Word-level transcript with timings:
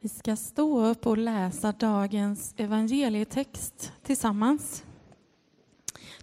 Vi 0.00 0.08
ska 0.08 0.36
stå 0.36 0.86
upp 0.86 1.06
och 1.06 1.18
läsa 1.18 1.72
dagens 1.72 2.54
evangelietext 2.56 3.92
tillsammans. 4.02 4.84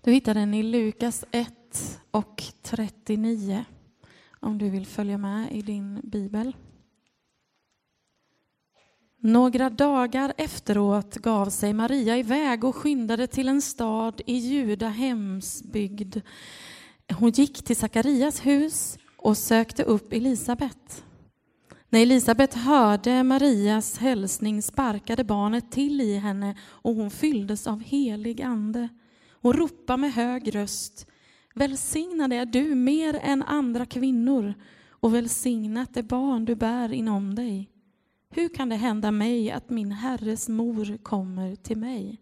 Du 0.02 0.12
hittar 0.12 0.34
den 0.34 0.54
i 0.54 0.64
Lukas 0.64 1.26
1 1.32 2.00
och 2.12 2.44
39 2.62 3.66
om 4.40 4.58
du 4.58 4.70
vill 4.70 4.86
följa 4.86 5.18
med 5.18 5.52
i 5.52 5.62
din 5.62 6.02
bibel. 6.04 6.56
Några 9.20 9.70
dagar 9.70 10.34
efteråt 10.38 11.16
gav 11.16 11.50
sig 11.50 11.74
Maria 11.74 12.18
iväg 12.18 12.64
och 12.64 12.76
skyndade 12.76 13.28
till 13.28 13.48
en 13.48 13.62
stad 13.62 14.22
i 14.26 14.38
Juda 14.38 14.90
hemsbygd. 14.90 16.18
Hon 17.14 17.32
gick 17.32 17.64
till 17.64 17.76
Sakarias 17.76 18.46
hus 18.46 18.98
och 19.18 19.38
sökte 19.38 19.84
upp 19.84 20.14
Elisabet. 20.14 21.04
När 21.94 22.02
Elisabet 22.02 22.54
hörde 22.54 23.24
Marias 23.24 23.98
hälsning 23.98 24.62
sparkade 24.62 25.24
barnet 25.24 25.72
till 25.72 26.02
i 26.02 26.16
henne 26.16 26.56
och 26.62 26.96
hon 26.96 27.12
fylldes 27.12 27.68
av 27.68 27.80
helig 27.82 28.42
ande. 28.42 28.90
Hon 29.42 29.54
ropade 29.54 29.98
med 29.98 30.14
hög 30.14 30.56
röst. 30.56 31.08
Välsignad 31.56 32.34
är 32.34 32.46
du 32.46 32.76
mer 32.76 33.20
än 33.24 33.44
andra 33.44 33.86
kvinnor 33.86 34.54
och 34.90 35.16
välsignat 35.16 35.98
är 35.98 36.04
barn 36.04 36.46
du 36.46 36.56
bär 36.56 36.94
inom 36.94 37.36
dig. 37.36 37.70
Hur 38.30 38.50
kan 38.50 38.70
det 38.70 38.76
hända 38.76 39.12
mig 39.12 39.52
att 39.52 39.70
min 39.70 39.92
herres 39.92 40.50
mor 40.50 40.98
kommer 40.98 41.56
till 41.56 41.78
mig? 41.78 42.22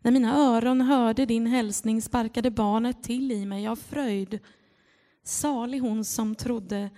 När 0.00 0.10
mina 0.10 0.36
öron 0.36 0.80
hörde 0.80 1.26
din 1.26 1.46
hälsning 1.46 2.02
sparkade 2.02 2.50
barnet 2.50 3.02
till 3.02 3.32
i 3.32 3.46
mig 3.46 3.68
av 3.68 3.76
fröjd. 3.76 4.38
Salig 5.24 5.80
hon 5.80 6.04
som 6.04 6.34
trodde 6.34 6.90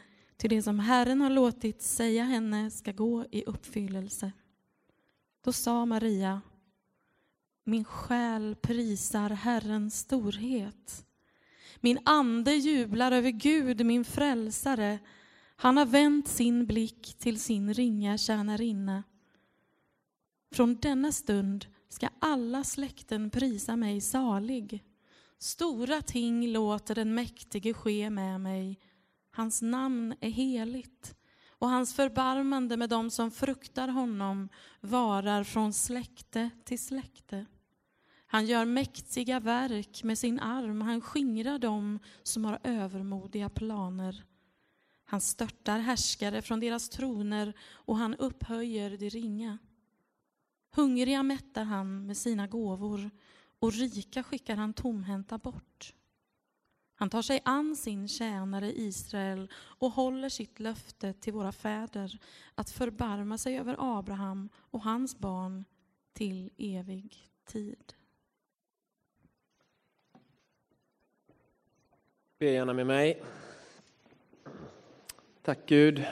till 0.42 0.50
det 0.50 0.62
som 0.62 0.78
Herren 0.78 1.20
har 1.20 1.30
låtit 1.30 1.82
säga 1.82 2.24
henne 2.24 2.70
ska 2.70 2.92
gå 2.92 3.24
i 3.30 3.44
uppfyllelse. 3.44 4.32
Då 5.44 5.52
sa 5.52 5.86
Maria, 5.86 6.40
min 7.64 7.84
själ 7.84 8.56
prisar 8.62 9.30
Herrens 9.30 9.98
storhet. 9.98 11.06
Min 11.80 11.98
ande 12.04 12.54
jublar 12.54 13.12
över 13.12 13.30
Gud, 13.30 13.86
min 13.86 14.04
frälsare. 14.04 14.98
Han 15.56 15.76
har 15.76 15.86
vänt 15.86 16.28
sin 16.28 16.66
blick 16.66 17.14
till 17.18 17.40
sin 17.40 17.74
ringa 17.74 18.18
tjänarinna. 18.18 19.02
Från 20.52 20.74
denna 20.74 21.12
stund 21.12 21.66
ska 21.88 22.08
alla 22.18 22.64
släkten 22.64 23.30
prisa 23.30 23.76
mig 23.76 24.00
salig. 24.00 24.84
Stora 25.38 26.02
ting 26.02 26.48
låter 26.48 26.94
den 26.94 27.14
mäktige 27.14 27.74
ske 27.74 28.10
med 28.10 28.40
mig. 28.40 28.78
Hans 29.34 29.62
namn 29.62 30.14
är 30.20 30.30
heligt 30.30 31.16
och 31.48 31.68
hans 31.68 31.94
förbarmande 31.94 32.76
med 32.76 32.90
dem 32.90 33.10
som 33.10 33.30
fruktar 33.30 33.88
honom 33.88 34.48
varar 34.80 35.44
från 35.44 35.72
släkte 35.72 36.50
till 36.64 36.78
släkte. 36.78 37.46
Han 38.26 38.46
gör 38.46 38.64
mäktiga 38.64 39.40
verk 39.40 40.02
med 40.04 40.18
sin 40.18 40.40
arm, 40.40 40.80
han 40.80 41.00
skingrar 41.00 41.58
dem 41.58 41.98
som 42.22 42.44
har 42.44 42.58
övermodiga 42.64 43.48
planer. 43.48 44.24
Han 45.04 45.20
störtar 45.20 45.78
härskare 45.78 46.42
från 46.42 46.60
deras 46.60 46.88
troner 46.88 47.52
och 47.70 47.96
han 47.96 48.14
upphöjer 48.14 48.96
de 48.96 49.10
ringa. 49.10 49.58
Hungriga 50.74 51.22
mättar 51.22 51.64
han 51.64 52.06
med 52.06 52.16
sina 52.16 52.46
gåvor 52.46 53.10
och 53.58 53.72
rika 53.72 54.22
skickar 54.22 54.56
han 54.56 54.72
tomhänta 54.72 55.38
bort. 55.38 55.94
Han 57.02 57.10
tar 57.10 57.22
sig 57.22 57.40
an 57.44 57.76
sin 57.76 58.08
tjänare 58.08 58.72
Israel 58.72 59.50
och 59.54 59.90
håller 59.90 60.28
sitt 60.28 60.60
löfte 60.60 61.12
till 61.12 61.32
våra 61.32 61.52
fäder 61.52 62.18
att 62.54 62.70
förbarma 62.70 63.38
sig 63.38 63.58
över 63.58 63.76
Abraham 63.78 64.48
och 64.56 64.82
hans 64.82 65.18
barn 65.18 65.64
till 66.12 66.50
evig 66.58 67.30
tid. 67.44 67.92
Be 72.38 72.46
gärna 72.46 72.72
med 72.72 72.86
mig. 72.86 73.22
Tack 75.42 75.58
Gud 75.66 76.04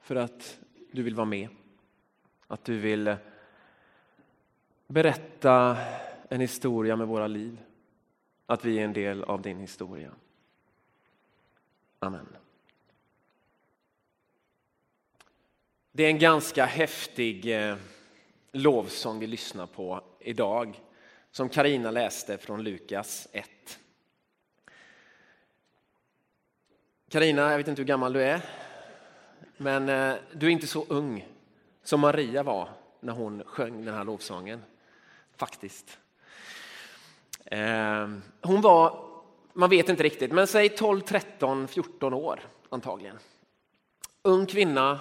för 0.00 0.16
att 0.16 0.60
du 0.92 1.02
vill 1.02 1.14
vara 1.14 1.26
med. 1.26 1.48
Att 2.46 2.64
du 2.64 2.78
vill 2.78 3.08
eh, 3.08 3.16
berätta 4.86 5.76
en 6.28 6.40
historia 6.40 6.96
med 6.96 7.08
våra 7.08 7.26
liv. 7.26 7.67
Att 8.50 8.64
vi 8.64 8.78
är 8.78 8.84
en 8.84 8.92
del 8.92 9.24
av 9.24 9.42
din 9.42 9.58
historia. 9.60 10.10
Amen. 11.98 12.26
Det 15.92 16.02
är 16.02 16.08
en 16.08 16.18
ganska 16.18 16.64
häftig 16.64 17.56
eh, 17.56 17.76
lovsång 18.52 19.18
vi 19.18 19.26
lyssnar 19.26 19.66
på 19.66 20.04
idag 20.20 20.80
som 21.30 21.48
Karina 21.48 21.90
läste 21.90 22.38
från 22.38 22.62
Lukas 22.62 23.28
1. 23.32 23.48
Karina, 27.08 27.50
jag 27.50 27.58
vet 27.58 27.68
inte 27.68 27.82
hur 27.82 27.86
gammal 27.86 28.12
du 28.12 28.22
är, 28.22 28.40
men 29.56 29.88
eh, 29.88 30.14
du 30.32 30.46
är 30.46 30.50
inte 30.50 30.66
så 30.66 30.84
ung 30.88 31.28
som 31.82 32.00
Maria 32.00 32.42
var 32.42 32.68
när 33.00 33.12
hon 33.12 33.44
sjöng 33.44 33.84
den 33.84 33.94
här 33.94 34.04
lovsången. 34.04 34.62
Faktiskt. 35.36 35.98
Ehm, 37.50 38.22
hon 38.42 38.60
var, 38.60 39.04
man 39.52 39.70
vet 39.70 39.88
inte 39.88 40.02
riktigt, 40.02 40.32
men 40.32 40.46
säg 40.46 40.68
12, 40.68 41.00
13, 41.00 41.68
14 41.68 42.14
år 42.14 42.40
antagligen. 42.68 43.18
Ung 44.22 44.46
kvinna 44.46 45.00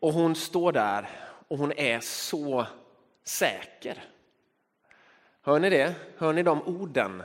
och 0.00 0.12
hon 0.12 0.34
står 0.34 0.72
där 0.72 1.08
och 1.48 1.58
hon 1.58 1.72
är 1.72 2.00
så 2.00 2.66
säker. 3.24 4.04
Hör 5.42 5.58
ni 5.58 5.70
det? 5.70 5.94
Hör 6.16 6.32
ni 6.32 6.42
de 6.42 6.62
orden? 6.62 7.22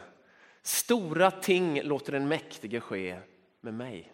Stora 0.61 1.31
ting 1.31 1.81
låter 1.83 2.11
den 2.11 2.27
mäktige 2.27 2.79
ske 2.79 3.19
med 3.61 3.73
mig. 3.73 4.11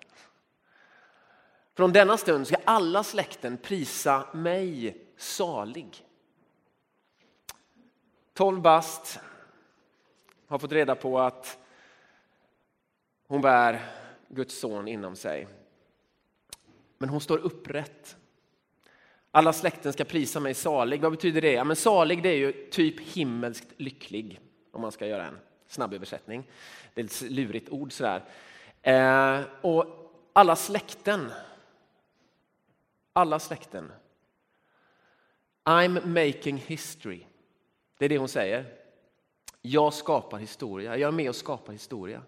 Från 1.78 1.94
denna 1.94 2.18
stund 2.18 2.48
ska 2.48 2.56
alla 2.66 3.04
släkten 3.04 3.58
prisa 3.58 4.28
mig 4.34 4.98
salig. 5.18 6.06
12 8.34 8.62
bast 8.62 9.20
har 10.52 10.60
fått 10.60 10.72
reda 10.72 10.96
på 10.96 11.20
att 11.20 11.58
hon 13.28 13.42
bär 13.42 13.80
Guds 14.28 14.60
son 14.60 14.88
inom 14.88 15.16
sig. 15.16 15.48
Men 16.98 17.10
hon 17.10 17.22
står 17.22 17.38
upprätt. 17.38 18.18
Alla 19.32 19.54
släkten 19.54 19.94
ska 19.94 20.04
prisa 20.04 20.40
mig 20.40 20.54
salig. 20.54 21.02
Vad 21.02 21.12
betyder 21.12 21.42
det? 21.42 21.52
Ja, 21.52 21.64
men 21.64 21.76
salig 21.76 22.24
det 22.24 22.30
är 22.30 22.38
ju 22.38 22.52
typ 22.52 23.00
himmelskt 23.00 23.68
lycklig, 23.78 24.40
om 24.72 24.82
man 24.82 24.92
ska 24.92 25.08
göra 25.08 25.28
en 25.28 25.40
snabb 25.68 25.94
översättning. 25.94 26.50
Det 26.94 27.02
är 27.02 27.06
ett 27.06 27.22
lurigt 27.22 27.70
ord 27.70 27.92
sådär. 27.92 28.24
Eh, 28.82 29.42
och 29.62 29.86
alla 30.34 30.56
släkten, 30.56 31.32
alla 33.14 33.40
släkten. 33.40 33.92
I'm 35.64 36.06
making 36.06 36.58
history. 36.58 37.22
Det 37.98 38.06
är 38.06 38.10
det 38.10 38.18
hon 38.18 38.30
säger. 38.30 38.81
Jag 39.62 39.94
skapar 39.94 40.38
historia, 40.38 40.98
jag 40.98 41.08
är 41.08 41.12
med 41.12 41.30
och 41.30 41.36
skapar 41.36 41.74
historia. 41.74 42.22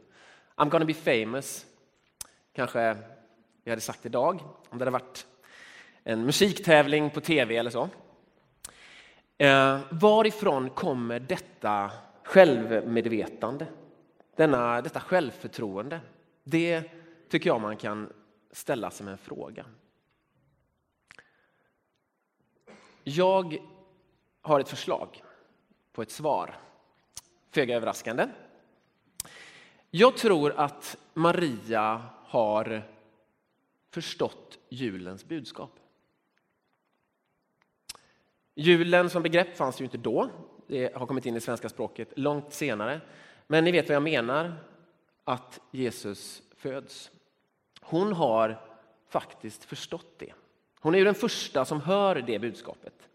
I'm 0.55 0.69
gonna 0.69 0.85
be 0.85 0.93
famous. 0.93 1.65
Kanske 2.53 2.97
vi 3.63 3.71
hade 3.71 3.81
sagt 3.81 4.05
idag 4.05 4.39
om 4.69 4.77
det 4.77 4.81
hade 4.81 4.91
varit 4.91 5.27
en 6.03 6.25
musiktävling 6.25 7.09
på 7.09 7.21
tv 7.21 7.57
eller 7.57 7.69
så. 7.69 7.89
Eh, 9.37 9.79
varifrån 9.91 10.69
kommer 10.69 11.19
detta 11.19 11.91
självmedvetande? 12.23 13.67
Denna, 14.35 14.81
detta 14.81 14.99
självförtroende? 14.99 15.99
Det 16.43 16.83
tycker 17.29 17.49
jag 17.49 17.61
man 17.61 17.77
kan 17.77 18.13
ställa 18.51 18.91
som 18.91 19.07
en 19.07 19.17
fråga. 19.17 19.65
Jag 23.03 23.57
har 24.41 24.59
ett 24.59 24.69
förslag 24.69 25.23
på 25.93 26.01
ett 26.01 26.11
svar. 26.11 26.55
Föga 27.53 27.75
överraskande. 27.75 28.27
Jag 29.91 30.17
tror 30.17 30.53
att 30.57 30.97
Maria 31.13 32.01
har 32.25 32.83
förstått 33.89 34.59
julens 34.69 35.25
budskap. 35.25 35.79
Julen 38.55 39.09
som 39.09 39.23
begrepp 39.23 39.57
fanns 39.57 39.81
ju 39.81 39.85
inte 39.85 39.97
då. 39.97 40.29
Det 40.67 40.95
har 40.95 41.05
kommit 41.05 41.25
in 41.25 41.35
i 41.35 41.41
svenska 41.41 41.69
språket 41.69 42.09
långt 42.15 42.53
senare. 42.53 43.01
Men 43.47 43.63
ni 43.63 43.71
vet 43.71 43.87
vad 43.87 43.95
jag 43.95 44.03
menar 44.03 44.55
att 45.23 45.59
Jesus 45.71 46.41
föds. 46.57 47.11
Hon 47.81 48.13
har 48.13 48.61
faktiskt 49.09 49.63
förstått 49.63 50.19
det. 50.19 50.33
Hon 50.79 50.95
är 50.95 50.99
ju 50.99 51.05
den 51.05 51.15
första 51.15 51.65
som 51.65 51.81
hör 51.81 52.15
det 52.15 52.39
budskapet 52.39 53.09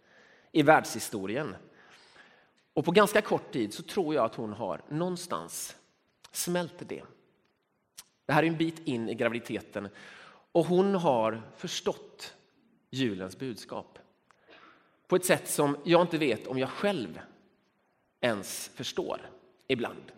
i 0.52 0.62
världshistorien. 0.62 1.56
Och 2.78 2.84
på 2.84 2.90
ganska 2.90 3.22
kort 3.22 3.52
tid 3.52 3.74
så 3.74 3.82
tror 3.82 4.14
jag 4.14 4.24
att 4.24 4.34
hon 4.34 4.52
har 4.52 4.80
någonstans 4.88 5.76
smält 6.32 6.74
det. 6.78 7.02
Det 8.26 8.32
här 8.32 8.42
är 8.42 8.46
en 8.46 8.56
bit 8.56 8.78
in 8.86 9.08
i 9.08 9.14
graviditeten 9.14 9.88
och 10.52 10.66
hon 10.66 10.94
har 10.94 11.42
förstått 11.56 12.34
julens 12.90 13.38
budskap. 13.38 13.98
På 15.08 15.16
ett 15.16 15.24
sätt 15.24 15.48
som 15.48 15.76
jag 15.84 16.00
inte 16.00 16.18
vet 16.18 16.46
om 16.46 16.58
jag 16.58 16.68
själv 16.68 17.20
ens 18.20 18.70
förstår 18.74 19.30
ibland. 19.68 20.12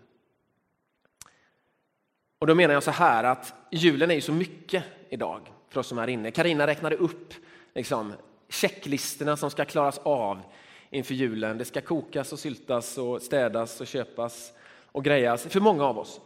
Och 2.38 2.46
då 2.46 2.54
menar 2.54 2.74
jag 2.74 2.82
så 2.82 2.90
här 2.90 3.24
att 3.24 3.54
julen 3.70 4.10
är 4.10 4.14
ju 4.14 4.20
så 4.20 4.32
mycket 4.32 4.84
idag 5.08 5.52
för 5.68 5.80
oss 5.80 5.86
som 5.86 5.98
är 5.98 6.08
inne. 6.08 6.30
Karina 6.30 6.66
räknade 6.66 6.96
upp 6.96 7.34
liksom, 7.74 8.12
checklistorna 8.48 9.36
som 9.36 9.50
ska 9.50 9.64
klaras 9.64 9.98
av 9.98 10.42
inför 10.90 11.14
julen. 11.14 11.58
Det 11.58 11.64
ska 11.64 11.80
kokas 11.80 12.32
och 12.32 12.38
syltas 12.38 12.98
och 12.98 13.22
städas 13.22 13.80
och 13.80 13.86
köpas 13.86 14.52
och 14.84 15.04
grejas 15.04 15.42
för 15.42 15.60
många 15.60 15.84
av 15.84 15.98
oss. 15.98 16.20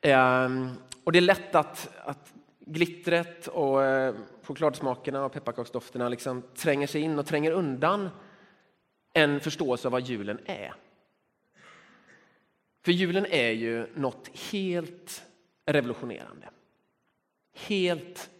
Ehm, 0.00 0.70
och 1.04 1.12
det 1.12 1.18
är 1.18 1.20
lätt 1.20 1.54
att, 1.54 1.90
att 2.04 2.32
glittret 2.60 3.46
och 3.46 3.84
eh, 3.84 4.14
chokladsmakerna 4.42 5.24
och 5.24 5.32
pepparkaksdofterna 5.32 6.08
liksom 6.08 6.42
tränger 6.54 6.86
sig 6.86 7.00
in 7.00 7.18
och 7.18 7.26
tränger 7.26 7.50
undan 7.50 8.08
en 9.12 9.40
förståelse 9.40 9.88
av 9.88 9.92
vad 9.92 10.02
julen 10.02 10.38
är. 10.44 10.74
För 12.84 12.92
julen 12.92 13.26
är 13.26 13.50
ju 13.50 13.86
något 13.94 14.30
helt 14.52 15.24
revolutionerande. 15.66 16.48
Helt 17.54 18.30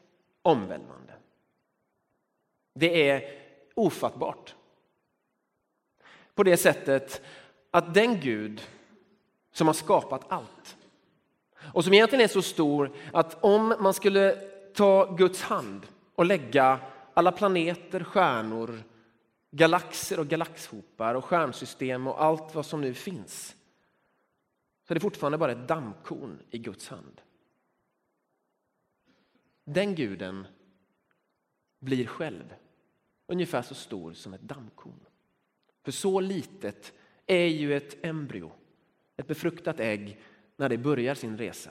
omvälvande. 0.42 1.14
Det 2.74 3.10
är 3.10 3.38
ofattbart. 3.74 4.54
På 6.34 6.42
det 6.42 6.56
sättet 6.56 7.22
att 7.70 7.94
den 7.94 8.20
Gud 8.20 8.62
som 9.52 9.66
har 9.66 9.74
skapat 9.74 10.32
allt 10.32 10.76
och 11.72 11.84
som 11.84 11.94
egentligen 11.94 12.24
är 12.24 12.28
så 12.28 12.42
stor 12.42 12.96
att 13.12 13.44
om 13.44 13.74
man 13.80 13.94
skulle 13.94 14.32
ta 14.74 15.14
Guds 15.14 15.42
hand 15.42 15.86
och 16.14 16.24
lägga 16.24 16.80
alla 17.14 17.32
planeter, 17.32 18.04
stjärnor, 18.04 18.82
galaxer 19.50 20.20
och 20.20 20.26
galaxhopar 20.26 21.14
och 21.14 21.24
stjärnsystem 21.24 22.06
och 22.06 22.22
allt 22.22 22.54
vad 22.54 22.66
som 22.66 22.80
nu 22.80 22.94
finns 22.94 23.56
så 24.86 24.92
är 24.92 24.94
det 24.94 25.00
fortfarande 25.00 25.38
bara 25.38 25.52
ett 25.52 25.68
dammkorn 25.68 26.42
i 26.50 26.58
Guds 26.58 26.88
hand. 26.88 27.20
Den 29.64 29.94
guden 29.94 30.46
blir 31.78 32.06
själv 32.06 32.54
ungefär 33.26 33.62
så 33.62 33.74
stor 33.74 34.12
som 34.12 34.34
ett 34.34 34.40
dammkorn. 34.40 35.06
För 35.82 35.92
så 35.92 36.20
litet 36.20 36.92
är 37.26 37.46
ju 37.46 37.76
ett 37.76 38.04
embryo, 38.04 38.52
ett 39.16 39.26
befruktat 39.26 39.80
ägg, 39.80 40.20
när 40.56 40.68
det 40.68 40.78
börjar 40.78 41.14
sin 41.14 41.38
resa. 41.38 41.70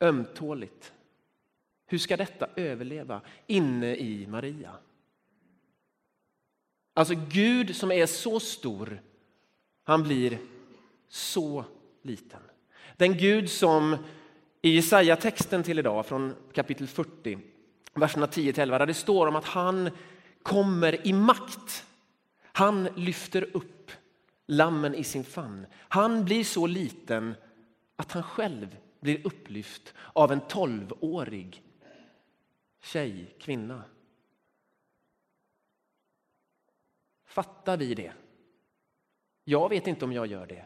Ömtåligt. 0.00 0.92
Hur 1.86 1.98
ska 1.98 2.16
detta 2.16 2.48
överleva 2.56 3.20
inne 3.46 3.96
i 3.96 4.26
Maria? 4.26 4.72
Alltså 6.94 7.14
Gud 7.28 7.76
som 7.76 7.92
är 7.92 8.06
så 8.06 8.40
stor, 8.40 9.02
han 9.82 10.02
blir 10.02 10.38
så 11.08 11.64
liten. 12.02 12.40
Den 12.96 13.18
Gud 13.18 13.50
som 13.50 13.96
i 14.62 14.70
Jesaja-texten 14.74 15.62
till 15.62 15.78
idag 15.78 16.06
från 16.06 16.34
kapitel 16.52 16.86
40, 16.86 17.38
verserna 17.94 18.26
10-11, 18.26 18.78
där 18.78 18.86
det 18.86 18.94
står 18.94 19.26
om 19.26 19.36
att 19.36 19.44
han 19.44 19.90
kommer 20.42 21.06
i 21.06 21.12
makt. 21.12 21.86
Han 22.60 22.84
lyfter 22.84 23.56
upp 23.56 23.90
lammen 24.46 24.94
i 24.94 25.04
sin 25.04 25.24
famn. 25.24 25.66
Han 25.72 26.24
blir 26.24 26.44
så 26.44 26.66
liten 26.66 27.34
att 27.96 28.12
han 28.12 28.22
själv 28.22 28.76
blir 29.00 29.26
upplyft 29.26 29.94
av 30.12 30.32
en 30.32 30.40
tolvårig 30.40 31.62
tjej, 32.80 33.36
kvinna. 33.38 33.82
Fattar 37.24 37.76
vi 37.76 37.94
det? 37.94 38.12
Jag 39.44 39.68
vet 39.68 39.86
inte 39.86 40.04
om 40.04 40.12
jag 40.12 40.26
gör 40.26 40.46
det. 40.46 40.64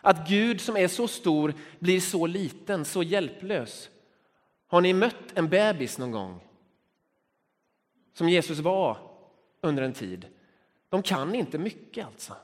Att 0.00 0.28
Gud 0.28 0.60
som 0.60 0.76
är 0.76 0.88
så 0.88 1.08
stor 1.08 1.54
blir 1.78 2.00
så 2.00 2.26
liten, 2.26 2.84
så 2.84 3.02
hjälplös. 3.02 3.90
Har 4.66 4.80
ni 4.80 4.92
mött 4.92 5.32
en 5.34 5.48
bebis 5.48 5.98
någon 5.98 6.10
gång? 6.10 6.40
Som 8.12 8.28
Jesus 8.28 8.58
var 8.58 8.98
under 9.60 9.82
en 9.82 9.92
tid. 9.92 10.26
De 10.96 11.02
kan 11.02 11.34
inte 11.34 11.58
mycket 11.58 12.06
alltså. 12.06 12.36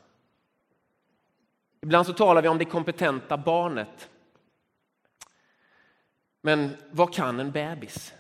Ibland 1.81 2.06
så 2.06 2.12
talar 2.12 2.43
vi 2.43 2.49
om 2.49 2.58
det 2.58 2.64
kompetenta 2.64 3.37
barnet. 3.37 4.10
Men 6.40 6.76
vad 6.90 7.14
kan 7.14 7.40
en 7.40 7.52
bebis? 7.52 8.14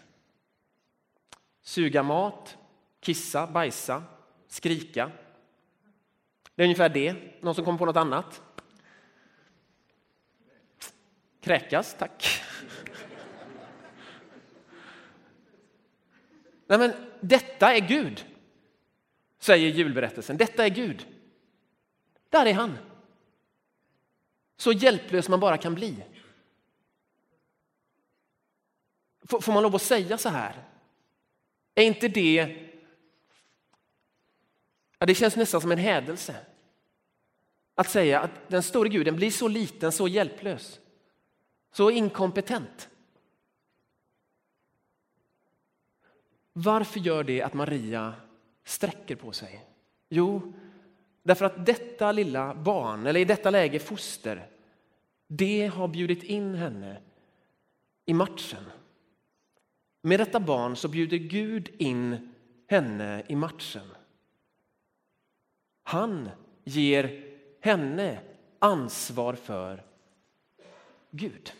Suga 1.62 2.02
mat, 2.02 2.56
kissa, 3.00 3.46
bajsa, 3.46 4.02
skrika. 4.48 5.10
Det 6.54 6.62
är 6.62 6.66
ungefär 6.66 6.88
det. 6.88 7.16
Någon 7.40 7.54
som 7.54 7.64
kommer 7.64 7.78
på 7.78 7.86
något 7.86 7.96
annat? 7.96 8.42
Kräkas, 11.40 11.96
tack. 11.98 12.42
Nej, 16.66 16.78
men 16.78 16.92
detta 17.20 17.74
är 17.74 17.80
Gud, 17.80 18.31
säger 19.42 19.68
julberättelsen. 19.68 20.36
Detta 20.36 20.64
är 20.64 20.70
Gud. 20.70 21.06
Där 22.28 22.46
är 22.46 22.54
han. 22.54 22.78
Så 24.56 24.72
hjälplös 24.72 25.28
man 25.28 25.40
bara 25.40 25.58
kan 25.58 25.74
bli. 25.74 26.04
Får 29.24 29.52
man 29.52 29.62
lov 29.62 29.74
att 29.74 29.82
säga 29.82 30.18
så 30.18 30.28
här? 30.28 30.64
Är 31.74 31.84
inte 31.84 32.08
det... 32.08 32.68
Ja, 34.98 35.06
det 35.06 35.14
känns 35.14 35.36
nästan 35.36 35.60
som 35.60 35.72
en 35.72 35.78
hädelse. 35.78 36.36
Att 37.74 37.90
säga 37.90 38.20
att 38.20 38.48
den 38.48 38.62
store 38.62 38.88
guden 38.88 39.16
blir 39.16 39.30
så 39.30 39.48
liten, 39.48 39.92
så 39.92 40.08
hjälplös, 40.08 40.80
så 41.72 41.90
inkompetent. 41.90 42.88
Varför 46.52 47.00
gör 47.00 47.24
det 47.24 47.42
att 47.42 47.54
Maria 47.54 48.14
sträcker 48.64 49.16
på 49.16 49.32
sig? 49.32 49.66
Jo, 50.08 50.52
därför 51.22 51.44
att 51.44 51.66
detta 51.66 52.12
lilla 52.12 52.54
barn, 52.54 53.06
eller 53.06 53.20
i 53.20 53.24
detta 53.24 53.50
läge 53.50 53.78
foster, 53.78 54.46
det 55.26 55.66
har 55.66 55.88
bjudit 55.88 56.22
in 56.22 56.54
henne 56.54 57.00
i 58.04 58.14
matchen. 58.14 58.64
Med 60.02 60.20
detta 60.20 60.40
barn 60.40 60.76
så 60.76 60.88
bjuder 60.88 61.16
Gud 61.16 61.70
in 61.78 62.32
henne 62.66 63.22
i 63.28 63.36
matchen. 63.36 63.86
Han 65.82 66.30
ger 66.64 67.24
henne 67.60 68.20
ansvar 68.58 69.34
för 69.34 69.84
Gud. 71.10 71.52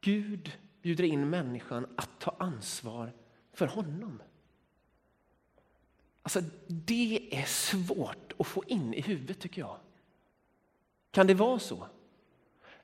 Gud 0.00 0.52
bjuder 0.82 1.04
in 1.04 1.30
människan 1.30 1.86
att 1.96 2.10
ta 2.18 2.36
ansvar 2.38 3.12
för 3.52 3.66
honom. 3.66 4.22
Alltså, 6.22 6.40
det 6.66 7.28
är 7.30 7.44
svårt 7.44 8.32
att 8.38 8.46
få 8.46 8.64
in 8.66 8.94
i 8.94 9.00
huvudet 9.00 9.40
tycker 9.40 9.60
jag. 9.60 9.76
Kan 11.10 11.26
det 11.26 11.34
vara 11.34 11.58
så? 11.58 11.86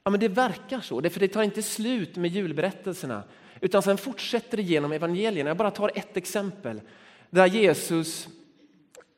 Ja, 0.02 0.10
men 0.10 0.20
det 0.20 0.28
verkar 0.28 0.80
så, 0.80 1.10
för 1.10 1.20
det 1.20 1.28
tar 1.28 1.42
inte 1.42 1.62
slut 1.62 2.16
med 2.16 2.30
julberättelserna 2.30 3.24
utan 3.60 3.82
sen 3.82 3.98
fortsätter 3.98 4.56
det 4.56 4.62
genom 4.62 4.92
evangelierna. 4.92 5.50
Jag 5.50 5.56
bara 5.56 5.70
tar 5.70 5.90
ett 5.94 6.16
exempel 6.16 6.80
där 7.30 7.46
Jesus 7.46 8.28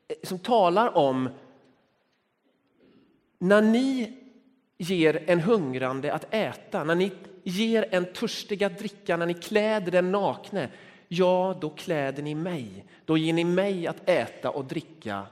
eh, 0.09 0.17
som 0.23 0.39
talar 0.39 0.97
om 0.97 1.29
när 3.39 3.63
ni 3.63 4.19
ger 4.79 5.25
en 5.31 5.41
hungrande 5.41 6.15
att 6.15 6.35
äta, 6.35 6.85
när 6.85 6.95
ni 6.95 7.13
ger 7.49 7.89
en 7.91 8.13
törstig 8.13 8.65
att 8.65 8.79
dricka, 8.79 9.17
när 9.17 9.27
ni 9.27 9.35
kläder 9.35 9.93
den 9.93 10.13
nakne, 10.13 10.69
ja, 11.09 11.59
då 11.61 11.71
kläder 11.71 12.23
ni 12.23 12.35
mig. 12.35 12.85
Då 13.05 13.19
ger 13.19 13.33
ni 13.33 13.45
mig 13.45 13.87
att 13.87 14.09
äta 14.09 14.51
och 14.51 14.65
dricka. 14.65 15.27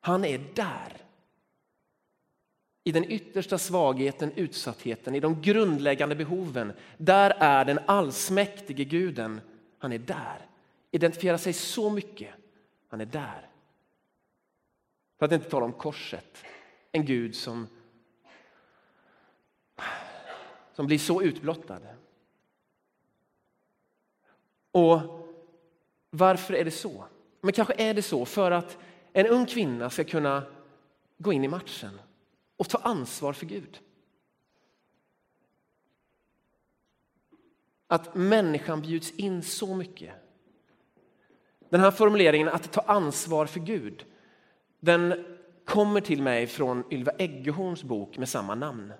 Han 0.00 0.24
är 0.24 0.40
där. 0.54 0.92
I 2.84 2.92
den 2.92 3.10
yttersta 3.10 3.58
svagheten, 3.58 4.32
utsattheten, 4.36 5.14
i 5.14 5.20
de 5.20 5.42
grundläggande 5.42 6.14
behoven. 6.14 6.72
Där 6.98 7.30
är 7.38 7.64
den 7.64 7.78
allsmäktige 7.86 8.84
guden. 8.84 9.40
Han 9.78 9.92
är 9.92 9.98
där. 9.98 10.46
Identifierar 10.90 11.36
sig 11.36 11.52
så 11.52 11.90
mycket. 11.90 12.30
Han 12.88 13.00
är 13.00 13.06
där. 13.06 13.48
För 15.18 15.26
att 15.26 15.32
inte 15.32 15.50
tala 15.50 15.64
om 15.64 15.72
korset. 15.72 16.44
En 16.92 17.04
Gud 17.04 17.34
som, 17.34 17.66
som 20.74 20.86
blir 20.86 20.98
så 20.98 21.22
utblottade. 21.22 21.96
Och 24.70 25.00
varför 26.10 26.54
är 26.54 26.64
det 26.64 26.70
så? 26.70 27.04
Men 27.40 27.52
kanske 27.52 27.74
är 27.74 27.94
det 27.94 28.02
så 28.02 28.24
för 28.24 28.50
att 28.50 28.78
en 29.12 29.26
ung 29.26 29.46
kvinna 29.46 29.90
ska 29.90 30.04
kunna 30.04 30.42
gå 31.18 31.32
in 31.32 31.44
i 31.44 31.48
matchen 31.48 32.00
och 32.56 32.68
ta 32.68 32.78
ansvar 32.78 33.32
för 33.32 33.46
Gud. 33.46 33.80
Att 37.86 38.14
människan 38.14 38.82
bjuds 38.82 39.10
in 39.10 39.42
så 39.42 39.74
mycket. 39.74 40.14
Den 41.68 41.80
här 41.80 41.90
formuleringen 41.90 42.48
att 42.48 42.72
ta 42.72 42.80
ansvar 42.80 43.46
för 43.46 43.60
Gud, 43.60 44.04
den 44.80 45.24
kommer 45.64 46.00
till 46.00 46.22
mig 46.22 46.46
från 46.46 46.84
Ylva 46.90 47.12
Eggehorns 47.12 47.84
bok 47.84 48.18
med 48.18 48.28
samma 48.28 48.54
namn. 48.54 48.92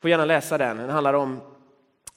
Får 0.00 0.10
gärna 0.10 0.24
läsa 0.24 0.58
den. 0.58 0.76
Den 0.76 0.90
handlar 0.90 1.14
om 1.14 1.40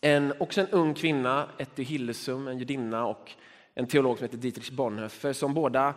en, 0.01 0.33
också 0.39 0.61
en 0.61 0.67
ung 0.69 0.93
kvinna, 0.93 1.49
Etty 1.57 1.83
Hillesum, 1.83 2.47
en 2.47 2.57
judinna 2.57 3.05
och 3.05 3.31
en 3.75 3.87
teolog 3.87 4.17
som 4.17 4.25
heter 4.25 4.37
Dietrich 4.37 4.71
Bonhoeffer 4.71 5.33
som 5.33 5.53
båda 5.53 5.93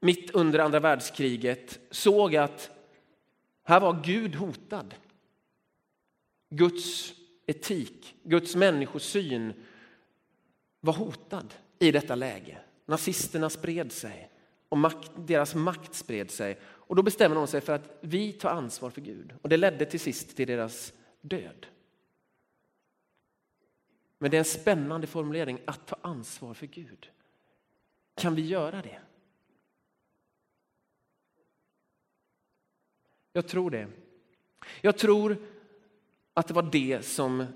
mitt 0.00 0.30
under 0.30 0.58
andra 0.58 0.80
världskriget 0.80 1.78
såg 1.90 2.36
att 2.36 2.70
här 3.64 3.80
var 3.80 4.02
Gud 4.04 4.34
hotad. 4.34 4.94
Guds 6.50 7.12
etik, 7.46 8.14
Guds 8.22 8.56
människosyn 8.56 9.52
var 10.80 10.92
hotad 10.92 11.54
i 11.78 11.90
detta 11.90 12.14
läge. 12.14 12.58
Nazisterna 12.86 13.50
spred 13.50 13.92
sig 13.92 14.30
och 14.68 14.78
makt, 14.78 15.10
deras 15.16 15.54
makt 15.54 15.94
spred 15.94 16.30
sig. 16.30 16.58
Och 16.86 16.96
då 16.96 17.02
bestämmer 17.02 17.36
de 17.36 17.46
sig 17.46 17.60
för 17.60 17.72
att 17.72 17.98
vi 18.00 18.32
tar 18.32 18.50
ansvar 18.50 18.90
för 18.90 19.00
Gud. 19.00 19.34
Och 19.42 19.48
det 19.48 19.56
ledde 19.56 19.84
till 19.84 20.00
sist 20.00 20.36
till 20.36 20.46
deras 20.46 20.92
död. 21.20 21.66
Men 24.18 24.30
det 24.30 24.36
är 24.36 24.38
en 24.38 24.44
spännande 24.44 25.06
formulering, 25.06 25.60
att 25.64 25.86
ta 25.86 25.96
ansvar 26.00 26.54
för 26.54 26.66
Gud. 26.66 27.10
Kan 28.14 28.34
vi 28.34 28.46
göra 28.46 28.82
det? 28.82 29.00
Jag 33.32 33.48
tror 33.48 33.70
det. 33.70 33.88
Jag 34.80 34.98
tror 34.98 35.36
att 36.34 36.48
det 36.48 36.54
var 36.54 36.68
det 36.72 37.02
som 37.04 37.46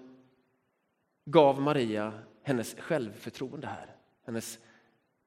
gav 1.25 1.61
Maria 1.61 2.23
hennes 2.43 2.75
självförtroende 2.75 3.67
här, 3.67 3.97
hennes 4.27 4.59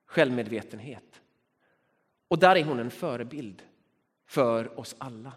självmedvetenhet. 0.05 1.21
Och 2.27 2.39
där 2.39 2.55
är 2.55 2.63
hon 2.63 2.79
en 2.79 2.91
förebild 2.91 3.63
för 4.33 4.79
oss 4.79 4.95
alla. 4.97 5.33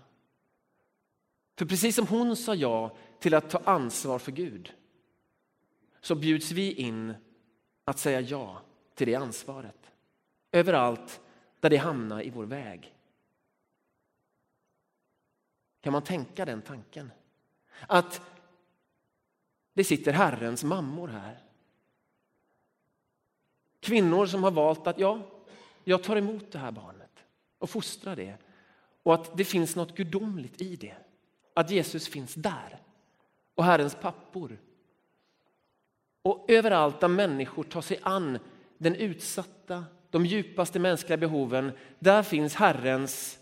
För 1.58 1.66
precis 1.66 1.96
som 1.96 2.06
hon 2.06 2.36
sa 2.36 2.54
ja 2.54 2.96
till 3.20 3.34
att 3.34 3.50
ta 3.50 3.58
ansvar 3.64 4.18
för 4.18 4.32
Gud 4.32 4.72
så 6.00 6.14
bjuds 6.14 6.50
vi 6.50 6.72
in 6.72 7.14
att 7.84 7.98
säga 7.98 8.20
ja 8.20 8.62
till 8.94 9.06
det 9.06 9.14
ansvaret. 9.14 9.92
Överallt 10.52 11.20
där 11.60 11.70
det 11.70 11.76
hamnar 11.76 12.22
i 12.22 12.30
vår 12.30 12.44
väg. 12.44 12.94
Kan 15.80 15.92
man 15.92 16.02
tänka 16.02 16.44
den 16.44 16.62
tanken? 16.62 17.12
Att 17.86 18.20
det 19.72 19.84
sitter 19.84 20.12
Herrens 20.12 20.64
mammor 20.64 21.08
här. 21.08 21.42
Kvinnor 23.80 24.26
som 24.26 24.44
har 24.44 24.50
valt 24.50 24.86
att 24.86 24.98
ja, 24.98 25.20
jag 25.84 26.02
tar 26.02 26.16
emot 26.16 26.52
det 26.52 26.58
här 26.58 26.72
barnet 26.72 27.24
och 27.58 27.70
fostrar 27.70 28.16
det. 28.16 28.45
Och 29.06 29.14
att 29.14 29.36
det 29.36 29.44
finns 29.44 29.76
något 29.76 29.96
gudomligt 29.96 30.62
i 30.62 30.76
det. 30.76 30.96
Att 31.54 31.70
Jesus 31.70 32.08
finns 32.08 32.34
där. 32.34 32.78
Och 33.54 33.64
Herrens 33.64 33.94
pappor. 33.94 34.58
Och 36.22 36.44
överallt 36.48 37.00
där 37.00 37.08
människor 37.08 37.64
tar 37.64 37.80
sig 37.80 37.98
an 38.02 38.38
den 38.78 38.94
utsatta, 38.94 39.84
de 40.10 40.26
djupaste 40.26 40.78
mänskliga 40.78 41.16
behoven, 41.16 41.72
där 41.98 42.22
finns 42.22 42.54
Herrens 42.54 43.38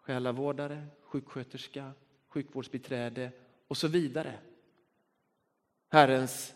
själavårdare, 0.00 0.86
sjuksköterska, 1.02 1.92
sjukvårdsbiträde 2.28 3.30
och 3.68 3.76
så 3.76 3.88
vidare. 3.88 4.34
Herrens, 5.88 6.54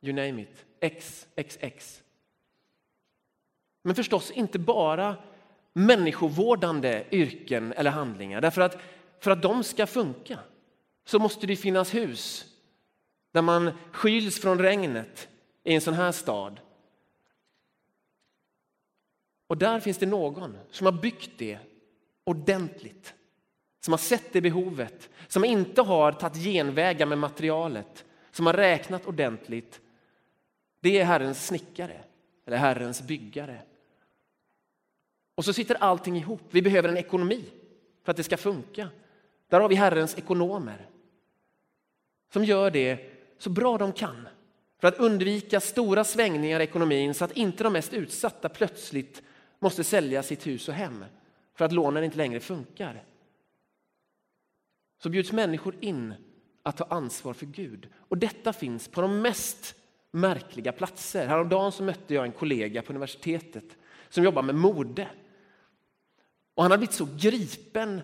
you 0.00 0.12
name 0.12 0.42
it, 0.42 0.66
XXX. 0.80 2.02
Men 3.82 3.94
förstås 3.94 4.30
inte 4.30 4.58
bara 4.58 5.16
människovårdande 5.78 7.04
yrken 7.10 7.72
eller 7.72 7.90
handlingar. 7.90 8.40
Därför 8.40 8.60
att 8.60 8.78
för 9.20 9.30
att 9.30 9.42
de 9.42 9.64
ska 9.64 9.86
funka 9.86 10.38
så 11.04 11.18
måste 11.18 11.46
det 11.46 11.56
finnas 11.56 11.94
hus 11.94 12.46
där 13.32 13.42
man 13.42 13.70
skyls 13.92 14.40
från 14.40 14.58
regnet 14.58 15.28
i 15.64 15.74
en 15.74 15.80
sån 15.80 15.94
här 15.94 16.12
stad. 16.12 16.60
Och 19.46 19.58
där 19.58 19.80
finns 19.80 19.98
det 19.98 20.06
någon 20.06 20.56
som 20.70 20.84
har 20.84 20.92
byggt 20.92 21.38
det 21.38 21.58
ordentligt. 22.24 23.14
Som 23.80 23.92
har 23.92 23.98
sett 23.98 24.32
det 24.32 24.40
behovet, 24.40 25.10
som 25.28 25.44
inte 25.44 25.82
har 25.82 26.12
tagit 26.12 26.42
genvägar 26.42 27.06
med 27.06 27.18
materialet, 27.18 28.04
som 28.30 28.46
har 28.46 28.52
räknat 28.52 29.06
ordentligt. 29.06 29.80
Det 30.80 30.98
är 30.98 31.04
Herrens 31.04 31.46
snickare, 31.46 32.00
eller 32.46 32.56
Herrens 32.56 33.02
byggare. 33.02 33.62
Och 35.38 35.44
så 35.44 35.52
sitter 35.52 35.74
allting 35.74 36.16
ihop. 36.16 36.42
Vi 36.50 36.62
behöver 36.62 36.88
en 36.88 36.96
ekonomi 36.96 37.44
för 38.04 38.10
att 38.10 38.16
det 38.16 38.22
ska 38.22 38.36
funka. 38.36 38.88
Där 39.48 39.60
har 39.60 39.68
vi 39.68 39.74
Herrens 39.74 40.18
ekonomer 40.18 40.88
som 42.32 42.44
gör 42.44 42.70
det 42.70 42.98
så 43.38 43.50
bra 43.50 43.78
de 43.78 43.92
kan 43.92 44.28
för 44.80 44.88
att 44.88 44.98
undvika 44.98 45.60
stora 45.60 46.04
svängningar 46.04 46.60
i 46.60 46.62
ekonomin 46.62 47.14
så 47.14 47.24
att 47.24 47.32
inte 47.32 47.64
de 47.64 47.72
mest 47.72 47.92
utsatta 47.92 48.48
plötsligt 48.48 49.22
måste 49.58 49.84
sälja 49.84 50.22
sitt 50.22 50.46
hus 50.46 50.68
och 50.68 50.74
hem 50.74 51.04
för 51.54 51.64
att 51.64 51.72
lånen 51.72 52.04
inte 52.04 52.16
längre 52.16 52.40
funkar. 52.40 53.04
Så 55.02 55.08
bjuds 55.08 55.32
människor 55.32 55.74
in 55.80 56.14
att 56.62 56.76
ta 56.76 56.84
ansvar 56.84 57.34
för 57.34 57.46
Gud. 57.46 57.88
Och 57.96 58.18
detta 58.18 58.52
finns 58.52 58.88
på 58.88 59.00
de 59.00 59.22
mest 59.22 59.74
märkliga 60.10 60.72
platser. 60.72 61.26
Häromdagen 61.26 61.72
så 61.72 61.82
mötte 61.82 62.14
jag 62.14 62.24
en 62.24 62.32
kollega 62.32 62.82
på 62.82 62.92
universitetet 62.92 63.76
som 64.08 64.24
jobbar 64.24 64.42
med 64.42 64.54
mode. 64.54 65.08
Och 66.58 66.64
han 66.64 66.70
har 66.70 66.78
blivit 66.78 66.94
så 66.94 67.08
gripen 67.16 68.00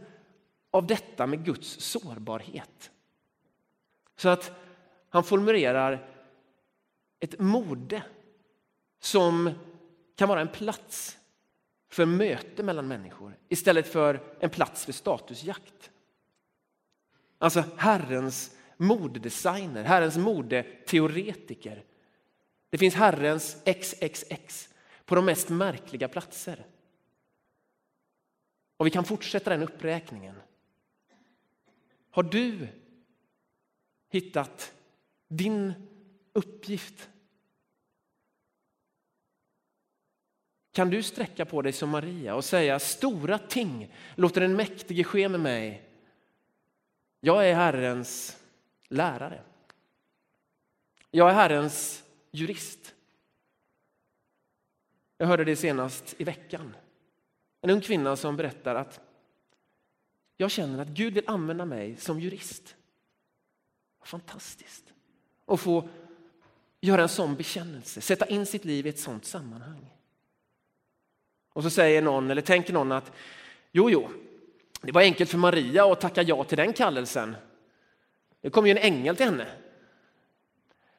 av 0.71 0.87
detta 0.87 1.27
med 1.27 1.45
Guds 1.45 1.81
sårbarhet. 1.81 2.91
Så 4.17 4.29
att 4.29 4.53
han 5.09 5.25
formulerar 5.25 6.11
ett 7.21 7.41
mode 7.41 8.03
som 9.01 9.51
kan 10.17 10.29
vara 10.29 10.41
en 10.41 10.49
plats 10.49 11.19
för 11.89 12.07
möte 12.07 12.63
mellan 12.63 12.89
människor 12.89 13.37
istället 13.49 13.89
för 13.89 14.23
en 14.41 14.51
plats 14.51 14.85
för 14.85 14.93
statusjakt. 14.93 15.91
Alltså 17.39 17.65
Herrens 17.77 18.57
modedesigner, 18.77 19.85
Herrens 19.85 20.17
modeteoretiker. 20.17 21.85
Det 22.71 22.79
finns 22.79 22.95
Herrens 22.95 23.57
XXX 23.65 24.69
på 25.05 25.15
de 25.15 25.25
mest 25.25 25.49
märkliga 25.49 26.09
platser. 26.09 26.67
Och 28.85 28.87
vi 28.87 28.91
kan 28.91 29.05
fortsätta 29.05 29.51
den 29.51 29.63
uppräkningen. 29.63 30.35
Har 32.11 32.23
du 32.23 32.69
hittat 34.09 34.75
din 35.29 35.73
uppgift? 36.33 37.09
Kan 40.73 40.91
du 40.91 41.03
sträcka 41.03 41.45
på 41.45 41.63
dig 41.63 41.73
som 41.73 41.91
Maria 41.91 42.35
och 42.35 42.45
säga 42.45 42.79
stora 42.79 43.39
ting 43.39 43.95
låter 44.15 44.41
den 44.41 44.57
mäktige 44.57 45.05
ske 45.05 45.29
med 45.29 45.41
mig. 45.41 45.89
Jag 47.21 47.49
är 47.49 47.55
Herrens 47.55 48.43
lärare. 48.89 49.43
Jag 51.11 51.31
är 51.31 51.35
Herrens 51.35 52.05
jurist. 52.31 52.95
Jag 55.19 55.27
hörde 55.27 55.45
det 55.45 55.57
senast 55.57 56.15
i 56.19 56.25
veckan. 56.25 56.75
En 57.65 57.71
ung 57.71 57.81
kvinna 57.81 58.17
som 58.17 58.37
berättar 58.37 58.75
att 58.75 59.01
jag 60.37 60.51
känner 60.51 60.83
att 60.83 60.89
Gud 60.89 61.15
vill 61.15 61.25
använda 61.27 61.65
mig 61.65 61.97
som 61.97 62.21
jurist. 62.21 62.77
Fantastiskt 64.03 64.85
att 65.47 65.61
få 65.61 65.89
göra 66.81 67.03
en 67.03 67.09
sån 67.09 67.37
bekännelse, 67.37 68.01
sätta 68.01 68.27
in 68.27 68.47
sitt 68.47 68.65
liv 68.65 68.87
i 68.87 68.89
ett 68.89 68.99
sånt 68.99 69.25
sammanhang. 69.25 69.87
Och 71.53 71.63
så 71.63 71.71
säger 71.71 72.03
någon, 72.03 72.31
eller 72.31 72.43
tänker 72.43 72.73
någon 72.73 72.93
att 72.93 73.13
jo, 73.73 73.91
jo, 73.91 74.09
det 74.81 74.93
var 74.93 75.03
enkelt 75.03 75.31
för 75.31 75.39
Maria 75.39 75.93
att 75.93 76.01
tacka 76.01 76.23
ja 76.23 76.45
till 76.45 76.59
den 76.59 76.73
kallelsen. 76.73 77.37
Det 78.41 78.51
kom 78.51 78.67
ju 78.67 78.71
en 78.71 78.79
ängel 78.79 79.17
till 79.17 79.27
henne. 79.27 79.47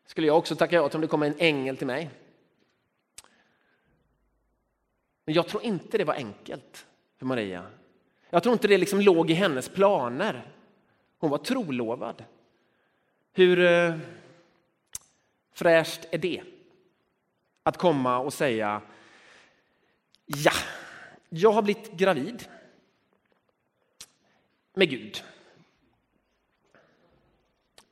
Skulle 0.05 0.27
jag 0.27 0.37
också 0.37 0.55
tacka 0.55 0.75
ja 0.75 0.89
till 0.89 0.97
om 0.97 1.01
det 1.01 1.07
kom 1.07 1.23
en 1.23 1.39
ängel 1.39 1.77
till 1.77 1.87
mig? 1.87 2.09
Men 5.25 5.35
jag 5.35 5.47
tror 5.47 5.63
inte 5.63 5.97
det 5.97 6.03
var 6.03 6.13
enkelt 6.13 6.85
för 7.17 7.25
Maria. 7.25 7.67
Jag 8.29 8.43
tror 8.43 8.53
inte 8.53 8.67
det 8.67 8.77
liksom 8.77 9.01
låg 9.01 9.31
i 9.31 9.33
hennes 9.33 9.69
planer. 9.69 10.51
Hon 11.17 11.29
var 11.29 11.37
trolovad. 11.37 12.23
Hur 13.33 13.59
eh, 13.59 13.97
fräscht 15.53 16.05
är 16.11 16.17
det? 16.17 16.43
Att 17.63 17.77
komma 17.77 18.19
och 18.19 18.33
säga 18.33 18.81
ja, 20.25 20.51
jag 21.29 21.51
har 21.51 21.61
blivit 21.61 21.91
gravid 21.91 22.47
med 24.73 24.89
Gud. 24.89 25.23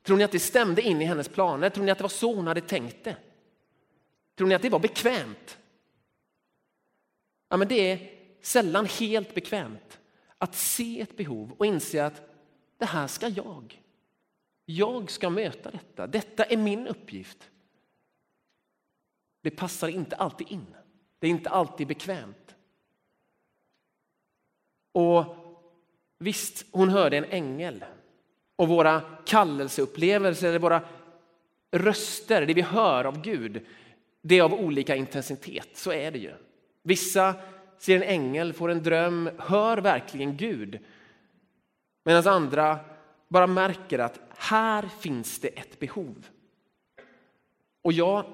Tror 0.02 0.16
ni 0.16 0.24
att 0.24 0.32
det 0.32 0.40
stämde 0.40 0.82
in 0.82 1.02
i 1.02 1.04
hennes 1.04 1.28
planer? 1.28 1.70
Tror 1.70 1.84
ni 1.84 1.90
att 1.90 1.98
det 1.98 2.04
var 2.04 2.08
så 2.08 2.34
hon 2.34 2.46
hade 2.46 2.60
tänkt 2.60 3.04
det? 3.04 3.16
Tror 4.36 4.48
ni 4.48 4.54
att 4.54 4.62
det 4.62 4.70
var 4.70 4.78
bekvämt? 4.78 5.58
Ja, 7.48 7.56
men 7.56 7.68
det 7.68 7.90
är 7.90 8.10
sällan 8.40 8.86
helt 8.86 9.34
bekvämt 9.34 10.00
att 10.38 10.54
se 10.54 11.00
ett 11.00 11.16
behov 11.16 11.52
och 11.58 11.66
inse 11.66 12.06
att 12.06 12.22
det 12.78 12.84
här 12.84 13.06
ska 13.06 13.28
jag. 13.28 13.82
Jag 14.64 15.10
ska 15.10 15.30
möta 15.30 15.70
detta. 15.70 16.06
Detta 16.06 16.44
är 16.44 16.56
min 16.56 16.86
uppgift. 16.86 17.50
Det 19.40 19.50
passar 19.50 19.88
inte 19.88 20.16
alltid 20.16 20.48
in. 20.50 20.74
Det 21.18 21.26
är 21.26 21.30
inte 21.30 21.50
alltid 21.50 21.86
bekvämt. 21.86 22.54
Och 24.92 25.36
visst, 26.18 26.66
hon 26.70 26.88
hörde 26.88 27.16
en 27.16 27.24
ängel. 27.24 27.84
Och 28.56 28.68
våra 28.68 29.00
kallelseupplevelser, 29.26 30.48
eller 30.48 30.58
våra 30.58 30.88
röster, 31.70 32.46
det 32.46 32.54
vi 32.54 32.62
hör 32.62 33.04
av 33.04 33.22
Gud, 33.22 33.66
det 34.20 34.38
är 34.38 34.42
av 34.42 34.54
olika 34.54 34.96
intensitet. 34.96 35.68
Så 35.76 35.92
är 35.92 36.10
det 36.10 36.18
ju. 36.18 36.34
Vissa 36.86 37.34
ser 37.78 37.96
en 37.96 38.02
ängel, 38.02 38.52
får 38.52 38.70
en 38.70 38.82
dröm, 38.82 39.30
hör 39.38 39.78
verkligen 39.78 40.36
Gud. 40.36 40.78
Medan 42.04 42.28
andra 42.28 42.78
bara 43.28 43.46
märker 43.46 43.98
att 43.98 44.20
här 44.36 44.88
finns 45.00 45.38
det 45.38 45.48
ett 45.48 45.78
behov. 45.78 46.26
Och 47.82 47.92
jag, 47.92 48.24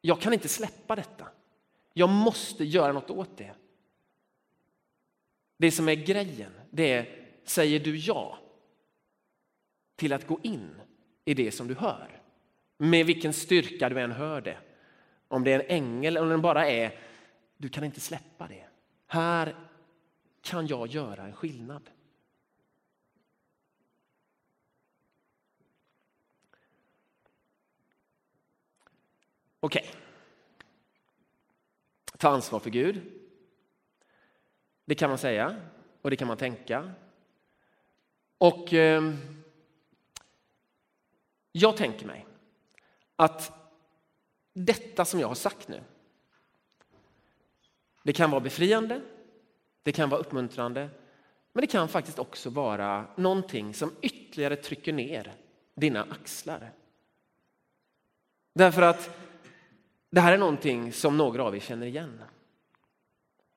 jag 0.00 0.20
kan 0.20 0.32
inte 0.32 0.48
släppa 0.48 0.96
detta. 0.96 1.28
Jag 1.92 2.08
måste 2.08 2.64
göra 2.64 2.92
något 2.92 3.10
åt 3.10 3.36
det. 3.36 3.52
Det 5.58 5.70
som 5.70 5.88
är 5.88 5.94
grejen, 5.94 6.52
det 6.70 6.92
är, 6.92 7.28
säger 7.44 7.80
du 7.80 7.96
ja 7.96 8.38
till 9.96 10.12
att 10.12 10.26
gå 10.26 10.40
in 10.42 10.70
i 11.24 11.34
det 11.34 11.52
som 11.52 11.68
du 11.68 11.74
hör? 11.74 12.20
Med 12.78 13.06
vilken 13.06 13.32
styrka 13.32 13.88
du 13.88 14.00
än 14.00 14.12
hör 14.12 14.40
det. 14.40 14.58
Om 15.28 15.44
det 15.44 15.52
är 15.52 15.60
en 15.60 15.66
ängel 15.68 16.16
eller 16.16 16.24
om 16.24 16.30
den 16.30 16.42
bara 16.42 16.68
är, 16.68 16.98
du 17.56 17.68
kan 17.68 17.84
inte 17.84 18.00
släppa 18.00 18.48
det. 18.48 18.66
Här 19.06 19.56
kan 20.40 20.66
jag 20.66 20.86
göra 20.86 21.22
en 21.22 21.32
skillnad. 21.32 21.90
Okej. 29.60 29.82
Okay. 29.82 30.00
Ta 32.18 32.28
ansvar 32.28 32.60
för 32.60 32.70
Gud. 32.70 33.12
Det 34.84 34.94
kan 34.94 35.10
man 35.10 35.18
säga 35.18 35.56
och 36.02 36.10
det 36.10 36.16
kan 36.16 36.28
man 36.28 36.36
tänka. 36.36 36.92
Och 38.38 38.72
eh, 38.74 39.14
jag 41.52 41.76
tänker 41.76 42.06
mig 42.06 42.26
att 43.16 43.52
detta 44.52 45.04
som 45.04 45.20
jag 45.20 45.28
har 45.28 45.34
sagt 45.34 45.68
nu, 45.68 45.82
det 48.06 48.12
kan 48.12 48.30
vara 48.30 48.40
befriande, 48.40 49.00
det 49.82 49.92
kan 49.92 50.10
vara 50.10 50.20
uppmuntrande, 50.20 50.88
men 51.52 51.60
det 51.60 51.66
kan 51.66 51.88
faktiskt 51.88 52.18
också 52.18 52.50
vara 52.50 53.06
någonting 53.16 53.74
som 53.74 53.92
ytterligare 54.02 54.56
trycker 54.56 54.92
ner 54.92 55.32
dina 55.74 56.02
axlar. 56.02 56.72
Därför 58.52 58.82
att 58.82 59.18
det 60.10 60.20
här 60.20 60.32
är 60.32 60.38
någonting 60.38 60.92
som 60.92 61.16
några 61.16 61.44
av 61.44 61.56
er 61.56 61.60
känner 61.60 61.86
igen. 61.86 62.22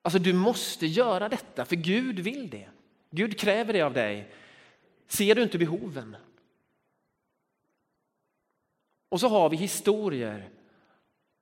Alltså 0.02 0.18
du 0.18 0.32
måste 0.32 0.86
göra 0.86 1.28
detta, 1.28 1.64
för 1.64 1.76
Gud 1.76 2.18
vill 2.18 2.50
det. 2.50 2.68
Gud 3.10 3.38
kräver 3.38 3.72
det 3.72 3.82
av 3.82 3.92
dig. 3.92 4.32
Ser 5.06 5.34
du 5.34 5.42
inte 5.42 5.58
behoven? 5.58 6.16
Och 9.08 9.20
så 9.20 9.28
har 9.28 9.50
vi 9.50 9.56
historier 9.56 10.48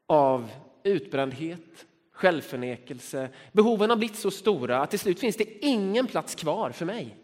av 0.06 0.50
utbrändhet, 0.82 1.86
självförnekelse. 2.18 3.30
Behoven 3.52 3.90
har 3.90 3.96
blivit 3.96 4.16
så 4.16 4.30
stora 4.30 4.80
att 4.80 4.90
till 4.90 4.98
slut 4.98 5.20
finns 5.20 5.36
det 5.36 5.64
ingen 5.64 6.06
plats 6.06 6.34
kvar 6.34 6.70
för 6.70 6.84
mig. 6.84 7.16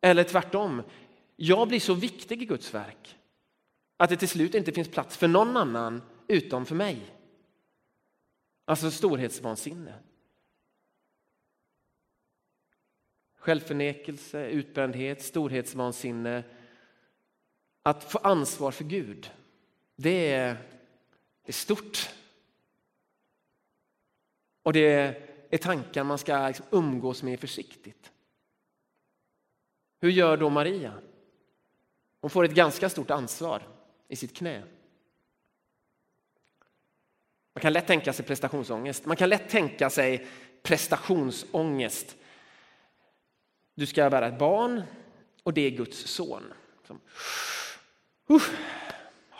Eller 0.00 0.24
tvärtom, 0.24 0.82
jag 1.36 1.68
blir 1.68 1.80
så 1.80 1.94
viktig 1.94 2.42
i 2.42 2.46
Guds 2.46 2.74
verk 2.74 3.16
att 3.96 4.10
det 4.10 4.16
till 4.16 4.28
slut 4.28 4.54
inte 4.54 4.72
finns 4.72 4.88
plats 4.88 5.16
för 5.16 5.28
någon 5.28 5.56
annan 5.56 6.02
utom 6.28 6.66
för 6.66 6.74
mig. 6.74 7.00
Alltså 8.64 8.90
storhetsvansinne. 8.90 9.94
Självförnekelse, 13.38 14.46
utbrändhet, 14.46 15.22
storhetsvansinne. 15.22 16.44
Att 17.82 18.04
få 18.04 18.18
ansvar 18.18 18.70
för 18.70 18.84
Gud, 18.84 19.30
det 19.96 20.32
är, 20.32 20.54
det 21.42 21.50
är 21.50 21.52
stort. 21.52 22.14
Och 24.64 24.72
det 24.72 25.16
är 25.50 25.58
tankar 25.58 26.04
man 26.04 26.18
ska 26.18 26.48
liksom 26.48 26.66
umgås 26.70 27.22
med 27.22 27.40
försiktigt. 27.40 28.10
Hur 30.00 30.10
gör 30.10 30.36
då 30.36 30.50
Maria? 30.50 30.92
Hon 32.20 32.30
får 32.30 32.44
ett 32.44 32.54
ganska 32.54 32.88
stort 32.88 33.10
ansvar 33.10 33.62
i 34.08 34.16
sitt 34.16 34.36
knä. 34.36 34.62
Man 37.54 37.62
kan 37.62 37.72
lätt 37.72 37.86
tänka 37.86 38.12
sig 38.12 38.24
prestationsångest. 38.24 39.06
Man 39.06 39.16
kan 39.16 39.28
lätt 39.28 39.48
tänka 39.48 39.90
sig 39.90 40.26
prestationsångest. 40.62 42.16
Du 43.74 43.86
ska 43.86 44.10
bära 44.10 44.26
ett 44.26 44.38
barn 44.38 44.82
och 45.42 45.54
det 45.54 45.60
är 45.60 45.70
Guds 45.70 45.98
son. 45.98 46.52
Som, 46.86 47.00
uh, 48.30 48.42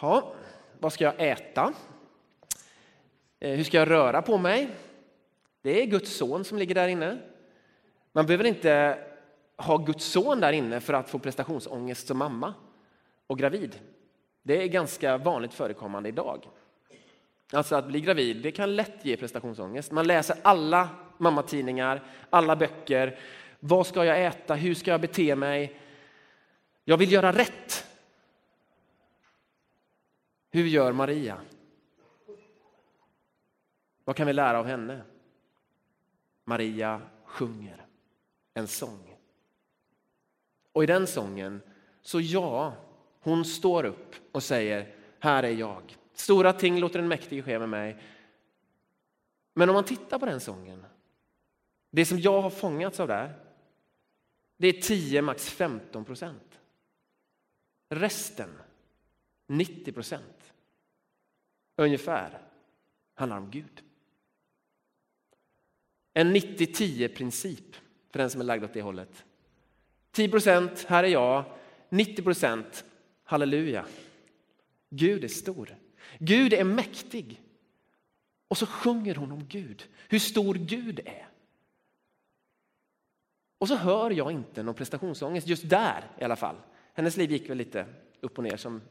ja, 0.01 0.35
vad 0.79 0.93
ska 0.93 1.05
jag 1.05 1.15
äta? 1.19 1.73
Eh, 3.41 3.57
hur 3.57 3.65
ska 3.65 3.77
jag 3.77 3.91
röra 3.91 4.23
på 4.23 4.39
mig? 4.39 4.71
Det 5.65 5.83
är 5.83 5.87
Guds 5.87 6.17
son 6.17 6.45
som 6.45 6.59
ligger 6.59 6.75
där 6.75 6.89
inne. 6.89 7.19
Man 8.13 8.27
behöver 8.27 8.45
inte 8.45 8.99
ha 9.57 9.77
Guds 9.77 10.05
son 10.05 10.41
där 10.41 10.53
inne 10.53 10.81
för 10.81 10.93
att 10.93 11.11
få 11.11 11.19
prestationsångest 11.19 12.07
som 12.07 12.19
mamma 12.19 12.55
och 13.27 13.39
gravid. 13.39 13.81
Det 14.43 14.63
är 14.63 14.67
ganska 14.67 15.19
vanligt 15.19 15.55
förekommande 15.55 16.09
idag. 16.09 16.49
Alltså 17.53 17.77
att 17.77 17.87
bli 17.87 18.01
gravid, 18.01 18.43
det 18.43 18.53
kan 18.53 18.77
lätt 18.77 19.05
ge 19.05 19.17
prestationsångest. 19.17 19.93
Man 19.93 20.07
läser 20.07 20.37
alla 20.43 20.89
mammatidningar, 21.19 22.03
alla 22.31 22.57
böcker. 22.57 23.19
Vad 23.61 23.87
ska 23.87 24.05
jag 24.05 24.25
äta? 24.25 24.55
Hur 24.55 24.75
ska 24.75 24.91
jag 24.91 25.01
bete 25.01 25.37
mig? 25.37 25.81
Jag 26.85 26.97
vill 26.97 27.13
göra 27.13 27.33
rätt. 27.33 27.87
Hur 30.51 30.65
gör 30.65 30.93
Maria? 30.93 31.41
Vad 34.05 34.17
kan 34.17 34.27
vi 34.27 34.33
lära 34.33 34.59
av 34.59 34.67
henne? 34.67 35.03
Maria 36.45 37.03
sjunger 37.25 37.87
en 38.55 38.69
sång. 38.69 39.17
Och 40.73 40.83
i 40.83 40.87
den 40.87 41.07
sången, 41.07 41.63
så 42.03 42.21
ja, 42.21 42.75
hon 43.21 43.45
står 43.45 43.85
upp 43.85 44.15
och 44.33 44.43
säger, 44.43 44.95
här 45.19 45.43
är 45.43 45.51
jag. 45.51 45.97
Stora 46.15 46.53
ting 46.53 46.79
låter 46.79 46.99
den 46.99 47.09
mäktige 47.09 47.43
ske 47.43 47.59
med 47.59 47.69
mig. 47.69 48.03
Men 49.55 49.69
om 49.69 49.75
man 49.75 49.85
tittar 49.85 50.19
på 50.19 50.27
den 50.27 50.41
sången, 50.41 50.87
det 51.91 52.07
som 52.07 52.21
jag 52.21 52.43
har 52.43 52.51
fångats 52.51 53.01
av 53.01 53.09
där, 53.09 53.35
det 54.57 54.69
är 54.69 54.81
10, 54.81 55.23
max 55.23 55.51
15 55.51 56.05
procent. 56.05 56.61
Resten, 57.89 58.51
90 59.47 59.93
procent, 59.93 60.55
ungefär, 61.77 62.43
handlar 63.15 63.39
om 63.39 63.51
Gud. 63.51 63.83
En 66.15 66.37
90-10 66.37 67.09
princip 67.09 67.77
för 68.11 68.19
den 68.19 68.31
som 68.31 68.41
är 68.41 68.45
lagd 68.45 68.65
åt 68.65 68.73
det 68.73 68.83
hållet. 68.83 69.25
10 70.13 70.29
procent, 70.29 70.85
här 70.89 71.05
är 71.05 71.09
jag. 71.09 71.45
90 71.89 72.23
procent, 72.23 72.85
halleluja. 73.25 73.87
Gud 74.91 75.25
är 75.25 75.29
stor. 75.29 75.77
Gud 76.19 76.53
är 76.53 76.65
mäktig. 76.65 77.41
Och 78.49 78.59
så 78.59 78.67
sjunger 78.67 79.15
hon 79.15 79.33
om 79.33 79.47
Gud, 79.49 79.85
hur 80.09 80.19
stor 80.19 80.55
Gud 80.55 81.01
är. 81.05 81.29
Och 83.59 83.69
så 83.69 83.77
hör 83.77 84.11
jag 84.11 84.33
inte 84.33 84.63
någon 84.63 84.75
prestationsångest, 84.75 85.47
just 85.47 85.69
där 85.69 86.05
i 86.19 86.25
alla 86.25 86.37
fall. 86.37 86.57
Hennes 86.95 87.17
liv 87.17 87.33
gick 87.33 87.51
väl 87.51 87.59
lite 87.59 87.87
upp 88.21 88.39
och 88.39 88.45
ner 88.45 88.57
som 88.57 88.83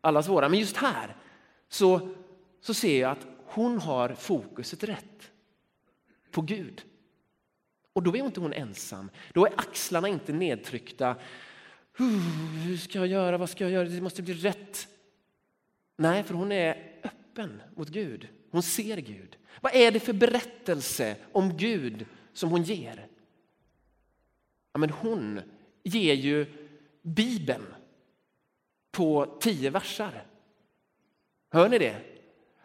allas 0.00 0.28
våra, 0.28 0.48
men 0.48 0.58
just 0.58 0.76
här 0.76 1.16
så, 1.68 2.14
så 2.60 2.74
ser 2.74 3.00
jag 3.00 3.10
att 3.10 3.26
hon 3.46 3.78
har 3.78 4.08
fokuset 4.08 4.84
rätt 4.84 5.32
på 6.34 6.40
Gud. 6.40 6.84
Och 7.92 8.02
då 8.02 8.16
är 8.16 8.24
inte 8.24 8.40
hon 8.40 8.52
ensam, 8.52 9.10
då 9.32 9.46
är 9.46 9.52
axlarna 9.56 10.08
inte 10.08 10.32
nedtryckta. 10.32 11.16
Hur 11.96 12.76
ska 12.76 12.98
jag 12.98 13.06
göra, 13.06 13.38
vad 13.38 13.50
ska 13.50 13.64
jag 13.64 13.70
göra, 13.70 13.88
det 13.88 14.00
måste 14.00 14.22
bli 14.22 14.34
rätt. 14.34 14.88
Nej, 15.96 16.22
för 16.22 16.34
hon 16.34 16.52
är 16.52 17.00
öppen 17.02 17.62
mot 17.76 17.88
Gud. 17.88 18.28
Hon 18.50 18.62
ser 18.62 18.96
Gud. 18.96 19.36
Vad 19.60 19.74
är 19.74 19.90
det 19.90 20.00
för 20.00 20.12
berättelse 20.12 21.16
om 21.32 21.56
Gud 21.56 22.06
som 22.32 22.50
hon 22.50 22.62
ger? 22.62 23.06
Ja, 24.72 24.78
men 24.78 24.90
hon 24.90 25.40
ger 25.82 26.14
ju 26.14 26.46
Bibeln 27.02 27.74
på 28.90 29.38
tio 29.40 29.70
versar. 29.70 30.26
Hör 31.50 31.68
ni 31.68 31.78
det? 31.78 31.96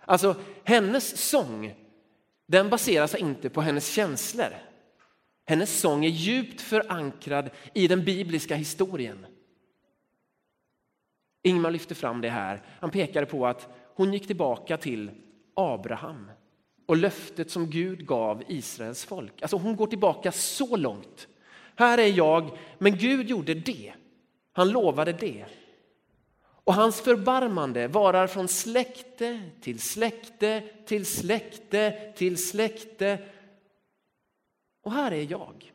Alltså, 0.05 0.35
hennes 0.63 1.29
sång 1.29 1.78
den 2.49 2.69
baserar 2.69 3.07
sig 3.07 3.19
inte 3.19 3.49
på 3.49 3.61
hennes 3.61 3.93
känslor. 3.93 4.53
Hennes 5.45 5.79
sång 5.79 6.05
är 6.05 6.09
djupt 6.09 6.61
förankrad 6.61 7.49
i 7.73 7.87
den 7.87 8.05
bibliska 8.05 8.55
historien. 8.55 9.25
Ingmar 11.43 11.71
lyfter 11.71 11.95
fram 11.95 12.21
det 12.21 12.29
här. 12.29 12.61
Han 12.79 12.89
pekade 12.91 13.25
på 13.25 13.47
att 13.47 13.67
hon 13.95 14.13
gick 14.13 14.27
tillbaka 14.27 14.77
till 14.77 15.11
Abraham 15.53 16.31
och 16.85 16.97
löftet 16.97 17.51
som 17.51 17.69
Gud 17.69 18.05
gav 18.05 18.43
Israels 18.47 19.05
folk. 19.05 19.41
Alltså 19.41 19.57
hon 19.57 19.75
går 19.75 19.87
tillbaka 19.87 20.31
så 20.31 20.75
långt. 20.75 21.27
Här 21.75 21.97
är 21.97 22.07
jag, 22.17 22.57
men 22.77 22.97
Gud 22.97 23.29
gjorde 23.29 23.53
det. 23.53 23.93
Han 24.51 24.69
lovade 24.69 25.13
det. 25.13 25.45
Och 26.63 26.73
hans 26.73 27.01
förbarmande 27.01 27.87
varar 27.87 28.27
från 28.27 28.47
släkte 28.47 29.41
till 29.61 29.79
släkte 29.79 30.63
till 30.85 31.05
släkte 31.05 32.13
till 32.15 32.37
släkte. 32.49 33.19
Och 34.81 34.91
här 34.91 35.11
är 35.11 35.31
jag, 35.31 35.73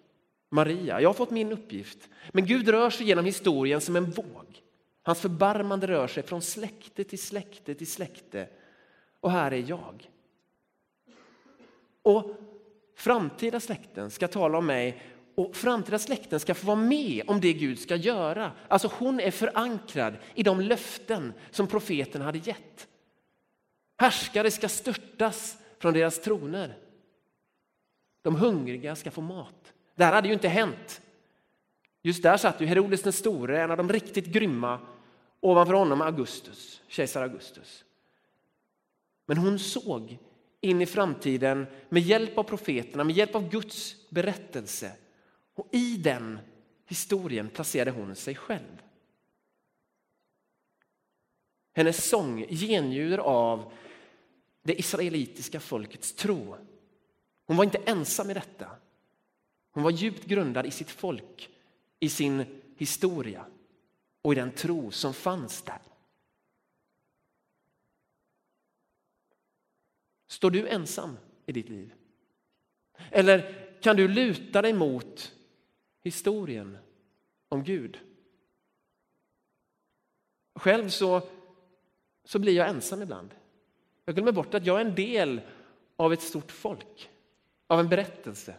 Maria. 0.51 1.01
Jag 1.01 1.09
har 1.09 1.15
fått 1.15 1.31
min 1.31 1.53
uppgift. 1.53 2.09
Men 2.33 2.47
Gud 2.47 2.69
rör 2.69 2.91
sig 2.91 3.07
genom 3.07 3.25
historien 3.25 3.81
som 3.81 3.97
en 3.97 4.11
våg. 4.11 4.63
Hans 5.03 5.21
förbarmande 5.21 5.87
rör 5.87 6.07
sig 6.07 6.23
från 6.23 6.43
släkte 6.43 7.05
till 7.05 7.19
släkte 7.19 7.75
till 7.75 7.91
släkte. 7.91 8.49
Och 9.21 9.31
här 9.31 9.53
är 9.53 9.65
jag. 9.69 10.11
Och 12.03 12.37
framtida 12.97 13.61
släkten 13.61 14.11
ska 14.11 14.29
tala 14.29 14.59
om 14.59 14.67
mig 14.67 15.03
och 15.35 15.57
framtida 15.57 15.99
släkten 15.99 16.41
ska 16.41 16.55
få 16.55 16.67
vara 16.67 16.77
med 16.77 17.23
om 17.27 17.41
det 17.41 17.53
Gud 17.53 17.79
ska 17.79 17.97
göra. 17.97 18.53
Alltså 18.69 18.91
hon 18.99 19.21
är 19.21 19.31
förankrad 19.31 20.17
i 20.35 20.43
de 20.43 20.61
löften 20.61 21.33
som 21.51 21.67
profeten 21.67 22.23
hade 22.23 22.39
gett. 22.39 22.89
Härskare 23.97 24.51
ska 24.51 24.69
störtas 24.69 25.59
från 25.79 25.95
deras 25.95 26.19
troner. 26.19 26.79
De 28.23 28.37
hungriga 28.37 28.97
ska 28.97 29.11
få 29.11 29.21
mat. 29.21 29.73
Det 29.95 30.05
här 30.05 30.13
hade 30.13 30.29
ju 30.29 30.35
inte 30.35 30.49
hänt. 30.49 31.01
Just 32.03 32.23
där 32.23 32.37
satt 32.37 32.61
ju 32.61 32.67
Herodes 32.67 33.03
den 33.03 33.13
store, 33.13 33.63
en 33.63 33.71
av 33.71 33.77
de 33.77 33.89
riktigt 33.89 34.27
grymma. 34.27 34.81
Ovanför 35.41 35.75
honom 35.75 36.01
Augustus, 36.01 36.83
kejsar 36.89 37.23
Augustus. 37.23 37.85
Men 39.27 39.37
hon 39.37 39.59
såg 39.59 40.19
in 40.61 40.83
i 40.83 40.87
framtiden 40.87 41.67
med 41.89 42.03
hjälp 42.03 42.39
av 42.39 42.43
profeterna, 42.43 43.05
med 43.05 43.17
hjälp 43.17 43.35
av 43.35 43.51
Guds 43.51 43.97
berättelse. 44.11 44.93
Och 45.55 45.69
i 45.73 45.97
den 45.97 46.39
historien 46.87 47.51
placerade 47.51 47.91
hon 47.91 48.17
sig 48.17 48.35
själv. 48.35 48.83
Hennes 51.73 52.09
sång 52.09 52.47
genljuder 52.49 53.19
av 53.19 53.73
det 54.63 54.79
israelitiska 54.79 55.61
folkets 55.61 56.15
tro. 56.15 56.57
Hon 57.47 57.57
var 57.57 57.65
inte 57.65 57.83
ensam 57.87 58.31
i 58.31 58.35
detta. 58.35 58.71
Hon 59.71 59.83
var 59.83 59.91
djupt 59.91 60.25
grundad 60.25 60.67
i 60.67 60.71
sitt 60.71 60.91
folk, 60.91 61.51
i 62.01 62.09
sin 62.09 62.63
historia 62.77 63.47
och 64.23 64.33
i 64.33 64.37
den 64.37 64.53
tro 64.53 64.91
som 64.91 65.15
fanns 65.15 65.63
där. 65.63 65.83
Står 70.27 70.51
du 70.51 70.69
ensam 70.69 71.17
i 71.47 71.53
ditt 71.53 71.69
liv? 71.69 71.95
Eller 73.11 73.65
kan 73.81 73.97
du 73.97 74.09
luta 74.09 74.63
dig 74.63 74.73
mot 74.73 75.33
historien 76.05 76.79
om 77.49 77.65
Gud? 77.65 77.99
Själv 80.55 80.89
så, 80.89 81.23
så 82.25 82.39
blir 82.39 82.53
jag 82.53 82.69
ensam 82.69 83.03
ibland. 83.03 83.35
Jag 84.05 84.15
glömmer 84.15 84.33
bort 84.33 84.55
att 84.55 84.67
jag 84.67 84.81
är 84.81 84.85
en 84.85 84.95
del 84.95 85.41
av 85.97 86.13
ett 86.13 86.23
stort 86.23 86.51
folk, 86.51 87.11
av 87.67 87.81
en 87.81 87.89
berättelse. 87.89 88.55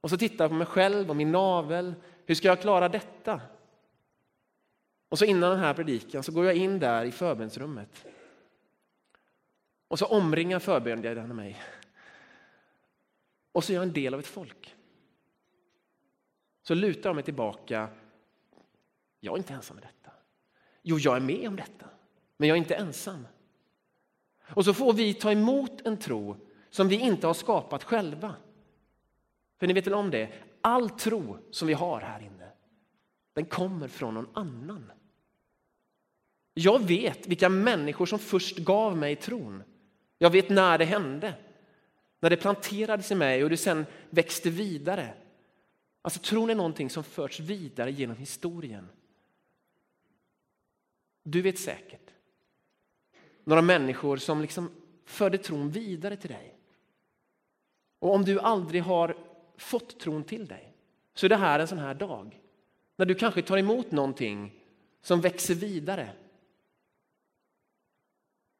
Och 0.00 0.10
så 0.10 0.16
tittar 0.16 0.44
jag 0.44 0.50
på 0.50 0.56
mig 0.56 0.66
själv 0.66 1.10
och 1.10 1.16
min 1.16 1.32
navel. 1.32 1.94
Hur 2.26 2.34
ska 2.34 2.48
jag 2.48 2.60
klara 2.60 2.88
detta? 2.88 3.40
Och 5.08 5.18
så 5.18 5.24
innan 5.24 5.50
den 5.50 5.58
här 5.58 5.74
predikan 5.74 6.22
så 6.22 6.32
går 6.32 6.44
jag 6.44 6.56
in 6.56 6.78
där 6.78 7.04
i 7.04 7.12
förbönsrummet. 7.12 8.04
Och 9.88 9.98
så 9.98 10.06
omringar 10.06 10.58
förbönjaren 10.58 11.36
mig. 11.36 11.62
Och 13.52 13.64
så 13.64 13.72
är 13.72 13.74
jag 13.74 13.82
en 13.82 13.92
del 13.92 14.14
av 14.14 14.20
ett 14.20 14.26
folk. 14.26 14.74
Så 16.66 16.74
lutar 16.74 17.08
jag 17.08 17.14
mig 17.14 17.24
tillbaka. 17.24 17.88
Jag 19.20 19.34
är 19.34 19.38
inte 19.38 19.54
ensam 19.54 19.78
i 19.78 19.80
detta. 19.80 20.10
Jo, 20.82 20.98
jag 20.98 21.16
är 21.16 21.20
med 21.20 21.48
om 21.48 21.56
detta, 21.56 21.86
men 22.36 22.48
jag 22.48 22.56
är 22.56 22.58
inte 22.58 22.74
ensam. 22.74 23.26
Och 24.42 24.64
så 24.64 24.74
får 24.74 24.92
vi 24.92 25.14
ta 25.14 25.32
emot 25.32 25.86
en 25.86 25.96
tro 25.96 26.36
som 26.70 26.88
vi 26.88 26.96
inte 26.96 27.26
har 27.26 27.34
skapat 27.34 27.84
själva. 27.84 28.34
För 29.58 29.66
ni 29.66 29.72
vet 29.72 29.86
väl 29.86 29.94
om 29.94 30.10
det? 30.10 30.32
All 30.60 30.90
tro 30.90 31.38
som 31.50 31.68
vi 31.68 31.74
har 31.74 32.00
här 32.00 32.20
inne, 32.20 32.50
den 33.32 33.44
kommer 33.44 33.88
från 33.88 34.14
någon 34.14 34.28
annan. 34.34 34.92
Jag 36.54 36.82
vet 36.82 37.26
vilka 37.26 37.48
människor 37.48 38.06
som 38.06 38.18
först 38.18 38.58
gav 38.58 38.96
mig 38.96 39.16
tron. 39.16 39.62
Jag 40.18 40.30
vet 40.30 40.48
när 40.48 40.78
det 40.78 40.84
hände. 40.84 41.34
När 42.20 42.30
det 42.30 42.36
planterades 42.36 43.10
i 43.10 43.14
mig 43.14 43.44
och 43.44 43.50
det 43.50 43.56
sen 43.56 43.86
växte 44.10 44.50
vidare. 44.50 45.14
Alltså 46.04 46.20
tron 46.20 46.50
är 46.50 46.54
någonting 46.54 46.90
som 46.90 47.04
förts 47.04 47.40
vidare 47.40 47.92
genom 47.92 48.16
historien. 48.16 48.88
Du 51.22 51.42
vet 51.42 51.58
säkert 51.58 52.10
några 53.44 53.62
människor 53.62 54.16
som 54.16 54.40
liksom 54.40 54.70
förde 55.04 55.38
tron 55.38 55.70
vidare 55.70 56.16
till 56.16 56.30
dig. 56.30 56.58
Och 57.98 58.14
om 58.14 58.24
du 58.24 58.40
aldrig 58.40 58.82
har 58.82 59.16
fått 59.56 60.00
tron 60.00 60.24
till 60.24 60.46
dig 60.46 60.72
så 61.14 61.26
är 61.26 61.28
det 61.28 61.36
här 61.36 61.60
en 61.60 61.68
sån 61.68 61.78
här 61.78 61.94
dag. 61.94 62.40
När 62.96 63.06
du 63.06 63.14
kanske 63.14 63.42
tar 63.42 63.58
emot 63.58 63.90
någonting 63.90 64.60
som 65.00 65.20
växer 65.20 65.54
vidare. 65.54 66.12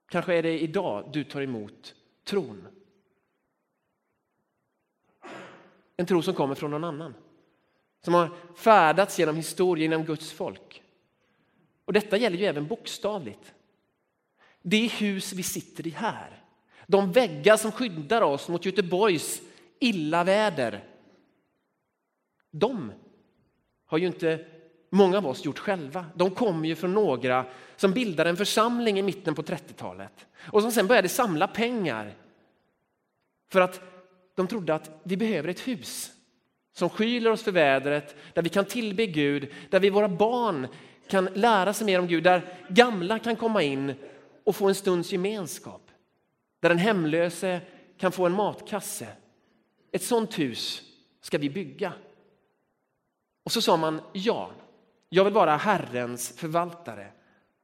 Kanske 0.06 0.34
är 0.34 0.42
det 0.42 0.60
idag 0.60 1.10
du 1.12 1.24
tar 1.24 1.42
emot 1.42 1.94
tron. 2.24 2.68
En 5.96 6.06
tro 6.06 6.22
som 6.22 6.34
kommer 6.34 6.54
från 6.54 6.70
någon 6.70 6.84
annan. 6.84 7.14
Som 8.04 8.14
har 8.14 8.30
färdats 8.54 9.18
genom 9.18 9.36
historien 9.36 9.90
genom 9.90 10.06
Guds 10.06 10.32
folk. 10.32 10.82
Och 11.84 11.92
detta 11.92 12.16
gäller 12.16 12.38
ju 12.38 12.46
även 12.46 12.66
bokstavligt. 12.66 13.54
Det 14.62 14.86
hus 14.86 15.32
vi 15.32 15.42
sitter 15.42 15.86
i 15.86 15.90
här, 15.90 16.42
de 16.86 17.12
väggar 17.12 17.56
som 17.56 17.72
skyddar 17.72 18.22
oss 18.22 18.48
mot 18.48 18.64
Göteborgs 18.64 19.42
illa 19.78 20.24
väder. 20.24 20.84
De 22.50 22.92
har 23.86 23.98
ju 23.98 24.06
inte 24.06 24.46
många 24.90 25.18
av 25.18 25.26
oss 25.26 25.44
gjort 25.44 25.58
själva. 25.58 26.06
De 26.14 26.30
kommer 26.30 26.68
ju 26.68 26.76
från 26.76 26.92
några 26.92 27.46
som 27.76 27.92
bildade 27.92 28.30
en 28.30 28.36
församling 28.36 28.98
i 28.98 29.02
mitten 29.02 29.34
på 29.34 29.42
30-talet 29.42 30.26
och 30.38 30.62
som 30.62 30.72
sen 30.72 30.86
började 30.86 31.08
samla 31.08 31.48
pengar 31.48 32.14
för 33.52 33.60
att 33.60 33.80
de 34.34 34.46
trodde 34.46 34.74
att 34.74 34.90
vi 35.02 35.16
behöver 35.16 35.48
ett 35.48 35.68
hus 35.68 36.10
som 36.74 36.88
skyler 36.88 37.30
oss 37.30 37.42
för 37.42 37.52
vädret, 37.52 38.16
där 38.34 38.42
vi 38.42 38.48
kan 38.48 38.64
tillbe 38.64 39.06
Gud, 39.06 39.52
där 39.70 39.80
vi 39.80 39.90
våra 39.90 40.08
barn 40.08 40.68
kan 41.08 41.28
lära 41.34 41.72
sig 41.72 41.86
mer 41.86 41.98
om 41.98 42.06
Gud, 42.06 42.24
där 42.24 42.42
gamla 42.68 43.18
kan 43.18 43.36
komma 43.36 43.62
in 43.62 43.94
och 44.44 44.56
få 44.56 44.68
en 44.68 44.74
stunds 44.74 45.12
gemenskap. 45.12 45.90
Där 46.60 46.68
den 46.68 46.78
hemlöse 46.78 47.60
kan 47.98 48.12
få 48.12 48.26
en 48.26 48.32
matkasse. 48.32 49.08
Ett 49.92 50.02
sånt 50.02 50.38
hus 50.38 50.82
ska 51.20 51.38
vi 51.38 51.50
bygga. 51.50 51.92
Och 53.44 53.52
så 53.52 53.62
sa 53.62 53.76
man 53.76 54.00
ja, 54.12 54.50
jag 55.08 55.24
vill 55.24 55.32
vara 55.32 55.56
Herrens 55.56 56.36
förvaltare 56.36 57.06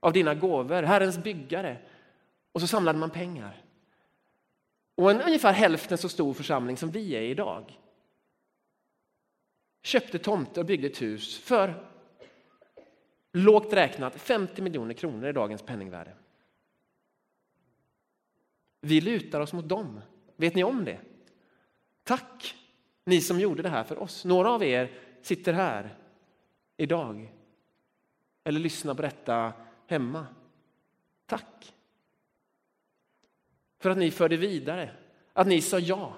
av 0.01 0.13
dina 0.13 0.35
gåvor, 0.35 0.83
Herrens 0.83 1.19
byggare. 1.19 1.77
Och 2.53 2.61
så 2.61 2.67
samlade 2.67 2.99
man 2.99 3.11
pengar. 3.11 3.63
Och 4.97 5.11
en 5.11 5.21
ungefär 5.21 5.53
hälften 5.53 5.99
så 5.99 6.09
stor 6.09 6.35
församling 6.35 6.77
som 6.77 6.91
vi 6.91 7.13
är 7.13 7.23
idag 7.23 7.80
köpte 9.83 10.19
tomter 10.19 10.61
och 10.61 10.67
byggde 10.67 10.87
ett 10.87 11.03
hus 11.03 11.39
för 11.39 11.87
lågt 13.33 13.73
räknat 13.73 14.21
50 14.21 14.63
miljoner 14.63 14.95
kronor 14.95 15.29
i 15.29 15.33
dagens 15.33 15.63
penningvärde. 15.63 16.15
Vi 18.81 19.01
lutar 19.01 19.41
oss 19.41 19.53
mot 19.53 19.69
dem. 19.69 20.01
Vet 20.37 20.55
ni 20.55 20.65
om 20.65 20.85
det? 20.85 21.01
Tack, 22.03 22.55
ni 23.05 23.21
som 23.21 23.41
gjorde 23.41 23.63
det 23.63 23.69
här 23.69 23.85
för 23.85 23.99
oss. 23.99 24.25
Några 24.25 24.51
av 24.51 24.65
er 24.65 24.91
sitter 25.23 25.53
här 25.53 25.97
idag 26.77 27.33
eller 28.45 28.61
lyssnar 28.61 28.95
på 28.95 29.03
detta 29.03 29.53
hemma. 29.87 30.27
Tack 31.27 31.75
för 33.79 33.91
att 33.91 33.99
ni 33.99 34.11
förde 34.11 34.37
vidare, 34.37 34.91
att 35.33 35.47
ni 35.47 35.61
sa 35.61 35.79
ja 35.79 36.17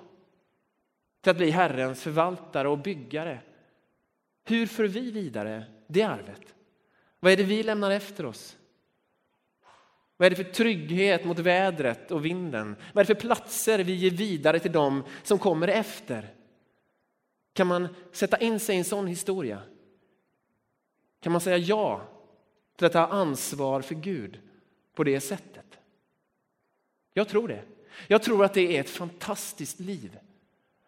till 1.21 1.31
att 1.31 1.37
bli 1.37 1.51
Herrens 1.51 2.03
förvaltare 2.03 2.69
och 2.69 2.79
byggare 2.79 3.41
hur 4.45 4.67
för 4.67 4.85
vi 4.85 5.11
vidare 5.11 5.65
det 5.87 6.03
arvet? 6.03 6.55
Vad 7.21 7.33
är 7.33 7.37
det 7.37 7.43
vi 7.43 7.63
lämnar 7.63 7.91
efter 7.91 8.27
oss? 8.27 8.57
Vad 10.17 10.27
är 10.27 10.31
det 10.31 10.37
för 10.37 10.53
trygghet 10.53 11.25
mot 11.25 11.39
vädret 11.39 12.11
och 12.11 12.25
vinden? 12.25 12.77
Vad 12.93 13.03
är 13.03 13.07
det 13.07 13.15
för 13.15 13.29
platser 13.29 13.79
vi 13.79 13.95
ger 13.95 14.11
vidare 14.11 14.59
till 14.59 14.73
dem 14.73 15.05
som 15.23 15.39
kommer 15.39 15.69
efter? 15.69 16.35
Kan 17.53 17.67
man 17.67 17.89
sätta 18.13 18.39
in 18.39 18.61
sig 18.61 18.75
i 18.75 18.79
en 18.79 18.85
sån 18.85 19.07
historia? 19.07 19.63
Kan 21.21 21.33
man 21.33 21.41
säga 21.41 21.57
ja 21.57 22.09
till 22.77 22.87
att 22.87 22.93
ta 22.93 23.07
ansvar 23.07 23.81
för 23.81 23.95
Gud 23.95 24.41
på 24.95 25.05
det 25.05 25.21
sättet? 25.21 25.79
Jag 27.15 27.29
tror 27.29 27.49
det. 27.49 27.63
Jag 28.07 28.23
tror 28.23 28.45
att 28.45 28.55
det 28.55 28.77
är 28.77 28.81
ett 28.81 28.91
fantastiskt 28.91 29.81
liv. 29.81 30.19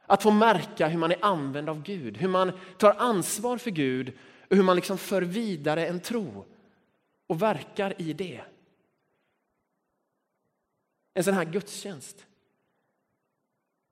Att 0.07 0.23
få 0.23 0.31
märka 0.31 0.89
hur 0.89 0.99
man 0.99 1.13
är 1.13 1.25
använd 1.25 1.69
av 1.69 1.83
Gud, 1.83 2.17
hur 2.17 2.29
man 2.29 2.53
tar 2.79 2.95
ansvar 2.99 3.59
för 3.59 3.71
Gud 3.71 4.13
och 4.51 4.57
hur 4.57 4.63
man 4.63 4.77
liksom 4.77 4.99
för 4.99 5.23
vidare 5.23 5.87
en 5.87 6.01
tro 6.01 6.45
och 7.27 7.43
verkar 7.43 8.03
i 8.03 8.13
det. 8.13 8.41
En 11.15 11.25
sån 11.25 11.35
här 11.35 11.45
gudstjänst, 11.45 12.27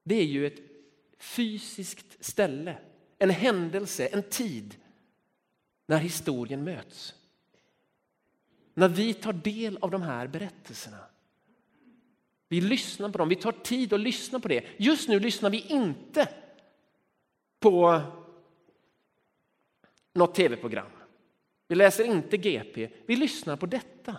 det 0.04 0.14
är 0.14 0.24
ju 0.24 0.46
ett 0.46 0.58
fysiskt 1.18 2.24
ställe, 2.24 2.78
en 3.18 3.30
händelse, 3.30 4.06
en 4.06 4.22
tid 4.22 4.76
när 5.86 5.98
historien 5.98 6.64
möts. 6.64 7.14
När 8.74 8.88
vi 8.88 9.14
tar 9.14 9.32
del 9.32 9.78
av 9.80 9.90
de 9.90 10.02
här 10.02 10.26
berättelserna. 10.26 11.11
Vi 12.52 12.60
lyssnar 12.60 13.08
på 13.08 13.18
dem, 13.18 13.28
vi 13.28 13.36
tar 13.36 13.52
tid 13.52 13.92
att 13.92 14.00
lyssna 14.00 14.40
på 14.40 14.48
det. 14.48 14.64
Just 14.76 15.08
nu 15.08 15.20
lyssnar 15.20 15.50
vi 15.50 15.60
inte 15.60 16.28
på 17.60 18.02
något 20.12 20.34
tv-program. 20.34 20.90
Vi 21.68 21.74
läser 21.74 22.04
inte 22.04 22.36
GP, 22.36 22.90
vi 23.06 23.16
lyssnar 23.16 23.56
på 23.56 23.66
detta. 23.66 24.16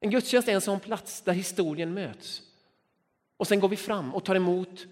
En 0.00 0.10
gudstjänst 0.10 0.48
är 0.48 0.52
en 0.52 0.60
sån 0.60 0.80
plats 0.80 1.22
där 1.22 1.32
historien 1.32 1.94
möts. 1.94 2.42
Och 3.36 3.46
sen 3.46 3.60
går 3.60 3.68
vi 3.68 3.76
fram 3.76 4.14
och 4.14 4.24
tar 4.24 4.34
emot 4.34 4.86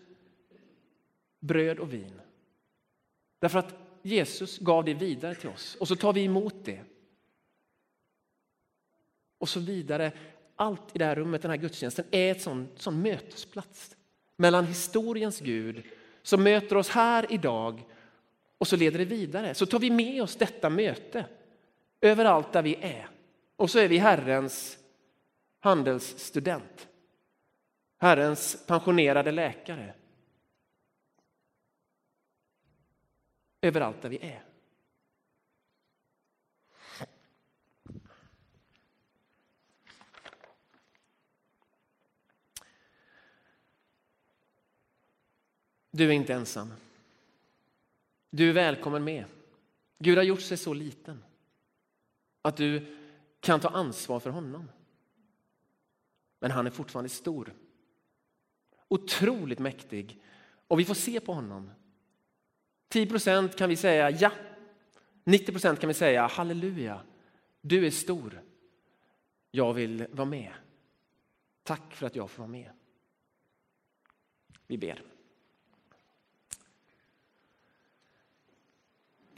bröd 1.41 1.79
och 1.79 1.93
vin. 1.93 2.21
Därför 3.39 3.59
att 3.59 3.75
Jesus 4.03 4.59
gav 4.59 4.85
det 4.85 4.95
vidare 4.95 5.35
till 5.35 5.49
oss 5.49 5.77
och 5.81 5.89
så 5.89 5.97
tar 5.97 6.13
vi 6.13 6.25
emot 6.25 6.65
det. 6.65 6.85
Och 9.39 9.49
så 9.49 9.61
vidare. 9.61 10.13
Allt 10.61 10.97
i 10.97 10.99
det 10.99 11.05
här 11.05 11.15
rummet, 11.17 11.43
den 11.43 11.51
här 11.51 11.59
gudstjänsten, 11.59 12.05
är 12.11 12.35
en 12.35 12.41
sån, 12.41 12.69
sån 12.77 13.03
mötesplats 13.03 13.97
mellan 14.37 14.67
historiens 14.67 15.41
Gud 15.41 15.83
som 16.23 16.43
möter 16.43 16.77
oss 16.77 16.89
här 16.89 17.27
idag 17.33 17.85
och 18.59 18.69
så 18.69 18.77
leder 18.77 18.99
det 18.99 19.05
vidare. 19.05 19.55
Så 19.55 19.67
tar 19.67 19.79
vi 19.79 19.91
med 19.91 20.23
oss 20.23 20.37
detta 20.37 20.71
möte 20.71 21.27
överallt 22.01 22.53
där 22.53 22.63
vi 22.63 22.75
är. 22.75 23.09
Och 23.57 23.71
så 23.71 23.79
är 23.79 23.89
vi 23.89 23.99
Herrens 23.99 24.79
handelsstudent. 25.61 26.89
Herrens 27.99 28.67
pensionerade 28.67 29.33
läkare. 29.33 29.95
Överallt 33.61 34.03
där 34.03 34.09
vi 34.09 34.19
är. 34.19 34.48
Du 45.99 46.09
är 46.09 46.13
inte 46.13 46.35
ensam. 46.35 46.73
Du 48.31 48.49
är 48.49 48.53
välkommen 48.53 49.05
med. 49.05 49.25
Gud 49.99 50.19
har 50.19 50.25
gjort 50.25 50.41
sig 50.41 50.57
så 50.57 50.75
liten 50.75 51.25
att 52.43 52.57
du 52.57 52.97
kan 53.41 53.61
ta 53.61 53.69
ansvar 53.69 54.21
för 54.21 54.31
honom. 54.31 54.71
Men 56.39 56.51
han 56.51 56.67
är 56.67 56.71
fortfarande 56.71 57.09
stor. 57.09 57.55
Otroligt 58.89 59.59
mäktig. 59.59 60.23
Och 60.69 60.81
vi 60.81 60.85
får 60.85 60.95
se 60.95 61.21
på 61.21 61.33
honom. 61.33 61.71
10 62.89 63.07
procent 63.07 63.57
kan 63.57 63.69
vi 63.69 63.77
säga 63.77 64.11
ja. 64.11 64.33
90 65.25 65.53
procent 65.53 65.81
kan 65.81 65.89
vi 65.89 65.95
säga 65.95 66.27
halleluja. 66.27 67.01
Du 67.61 67.87
är 67.87 67.91
stor. 67.91 68.43
Jag 69.51 69.75
vill 69.75 70.07
vara 70.11 70.29
med. 70.29 70.53
Tack 71.63 71.95
för 71.95 72.07
att 72.07 72.17
jag 72.17 72.31
får 72.31 72.43
vara 72.43 72.53
med. 72.53 72.71
Vi 74.67 74.79
ber. 74.79 75.03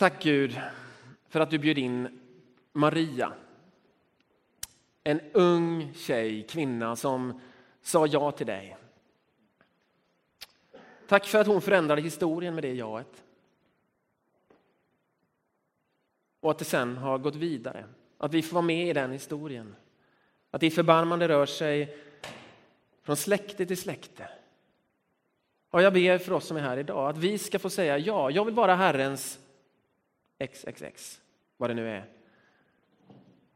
Tack 0.01 0.23
Gud 0.23 0.61
för 1.29 1.41
att 1.41 1.51
du 1.51 1.59
bjöd 1.59 1.79
in 1.79 2.21
Maria. 2.73 3.33
En 5.05 5.21
ung 5.33 5.95
tjej, 5.95 6.47
kvinna 6.49 6.97
som 6.97 7.41
sa 7.83 8.07
ja 8.07 8.33
till 8.33 8.47
dig. 8.47 8.77
Tack 11.09 11.27
för 11.27 11.39
att 11.39 11.47
hon 11.47 11.61
förändrade 11.61 12.03
historien 12.03 12.55
med 12.55 12.65
det 12.65 12.75
jaet. 12.75 13.25
Och 16.41 16.51
att 16.51 16.59
det 16.59 16.65
sen 16.65 16.97
har 16.97 17.19
gått 17.19 17.37
vidare. 17.37 17.85
Att 18.19 18.35
vi 18.35 18.43
får 18.43 18.55
vara 18.55 18.65
med 18.67 18.89
i 18.89 18.93
den 18.93 19.13
historien. 19.13 19.77
Att 20.51 20.61
ditt 20.61 20.75
förbarmande 20.75 21.29
rör 21.29 21.47
sig 21.47 21.97
från 23.03 23.17
släkte 23.17 23.67
till 23.67 23.77
släkte. 23.77 24.29
Och 25.71 25.83
jag 25.83 25.93
ber 25.93 26.19
för 26.19 26.33
oss 26.33 26.47
som 26.47 26.57
är 26.57 26.61
här 26.61 26.77
idag 26.77 27.11
att 27.11 27.19
vi 27.19 27.39
ska 27.39 27.59
få 27.59 27.71
säga 27.71 27.99
ja, 27.99 28.31
jag 28.31 28.45
vill 28.45 28.55
vara 28.55 28.75
Herrens 28.75 29.39
XXX, 30.41 31.21
vad 31.57 31.71
det 31.71 31.75
nu 31.75 31.89
är. 31.89 32.07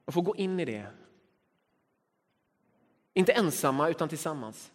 Och 0.04 0.14
få 0.14 0.20
gå 0.20 0.36
in 0.36 0.60
i 0.60 0.64
det. 0.64 0.86
Inte 3.14 3.32
ensamma, 3.32 3.88
utan 3.88 4.08
tillsammans. 4.08 4.72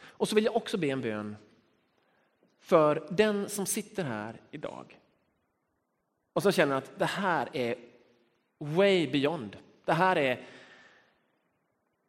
Och 0.00 0.28
så 0.28 0.34
vill 0.34 0.44
jag 0.44 0.56
också 0.56 0.78
be 0.78 0.86
en 0.86 1.00
bön 1.00 1.36
för 2.58 3.08
den 3.10 3.48
som 3.48 3.66
sitter 3.66 4.04
här 4.04 4.40
idag 4.50 5.00
och 6.32 6.42
som 6.42 6.52
känner 6.52 6.76
att 6.76 6.98
det 6.98 7.06
här 7.06 7.48
är 7.52 7.74
way 8.58 9.10
beyond. 9.10 9.56
Det 9.84 9.92
här 9.92 10.16
är 10.16 10.46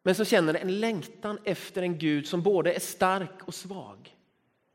men 0.04 0.16
som 0.16 0.26
känner 0.26 0.54
en 0.54 0.80
längtan 0.80 1.40
efter 1.44 1.82
en 1.82 1.98
Gud 1.98 2.28
som 2.28 2.42
både 2.42 2.74
är 2.74 2.80
stark 2.80 3.48
och 3.48 3.54
svag. 3.54 4.16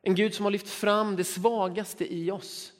En 0.02 0.14
Gud 0.14 0.34
som 0.34 0.44
har 0.44 0.50
lyft 0.50 0.68
fram 0.68 1.16
det 1.16 1.24
svagaste 1.24 2.14
i 2.14 2.30
oss 2.30 2.72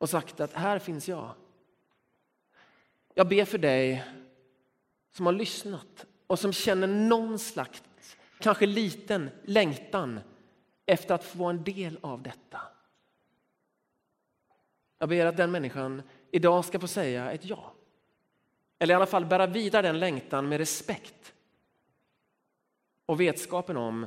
och 0.00 0.10
sagt 0.10 0.40
att 0.40 0.52
här 0.52 0.78
finns 0.78 1.08
jag. 1.08 1.34
Jag 3.14 3.28
ber 3.28 3.44
för 3.44 3.58
dig 3.58 4.04
som 5.10 5.26
har 5.26 5.32
lyssnat 5.32 6.06
och 6.26 6.38
som 6.38 6.52
känner 6.52 6.86
någon 6.86 7.38
slags, 7.38 7.82
kanske 8.38 8.66
liten 8.66 9.30
längtan 9.44 10.20
efter 10.86 11.14
att 11.14 11.24
få 11.24 11.38
vara 11.38 11.50
en 11.50 11.64
del 11.64 11.98
av 12.00 12.22
detta. 12.22 12.60
Jag 14.98 15.08
ber 15.08 15.26
att 15.26 15.36
den 15.36 15.50
människan 15.50 16.02
idag 16.30 16.64
ska 16.64 16.80
få 16.80 16.88
säga 16.88 17.32
ett 17.32 17.44
ja. 17.44 17.72
Eller 18.78 18.94
i 18.94 18.96
alla 18.96 19.06
fall 19.06 19.26
bära 19.26 19.46
vidare 19.46 19.86
den 19.86 19.98
längtan 19.98 20.48
med 20.48 20.58
respekt 20.58 21.34
och 23.06 23.20
vetskapen 23.20 23.76
om 23.76 24.06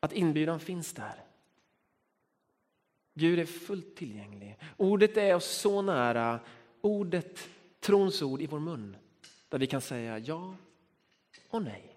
att 0.00 0.12
inbjudan 0.12 0.60
finns 0.60 0.92
där. 0.92 1.27
Gud 3.18 3.38
är 3.38 3.46
fullt 3.46 3.96
tillgänglig. 3.96 4.56
Ordet 4.76 5.16
är 5.16 5.34
oss 5.34 5.46
så 5.46 5.82
nära, 5.82 6.40
ordet, 6.80 7.48
trons 7.80 8.22
ord 8.22 8.42
i 8.42 8.46
vår 8.46 8.60
mun, 8.60 8.96
där 9.48 9.58
vi 9.58 9.66
kan 9.66 9.80
säga 9.80 10.18
ja 10.18 10.54
och 11.48 11.62
nej. 11.62 11.96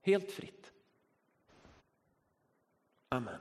Helt 0.00 0.30
fritt. 0.30 0.72
Amen. 3.08 3.40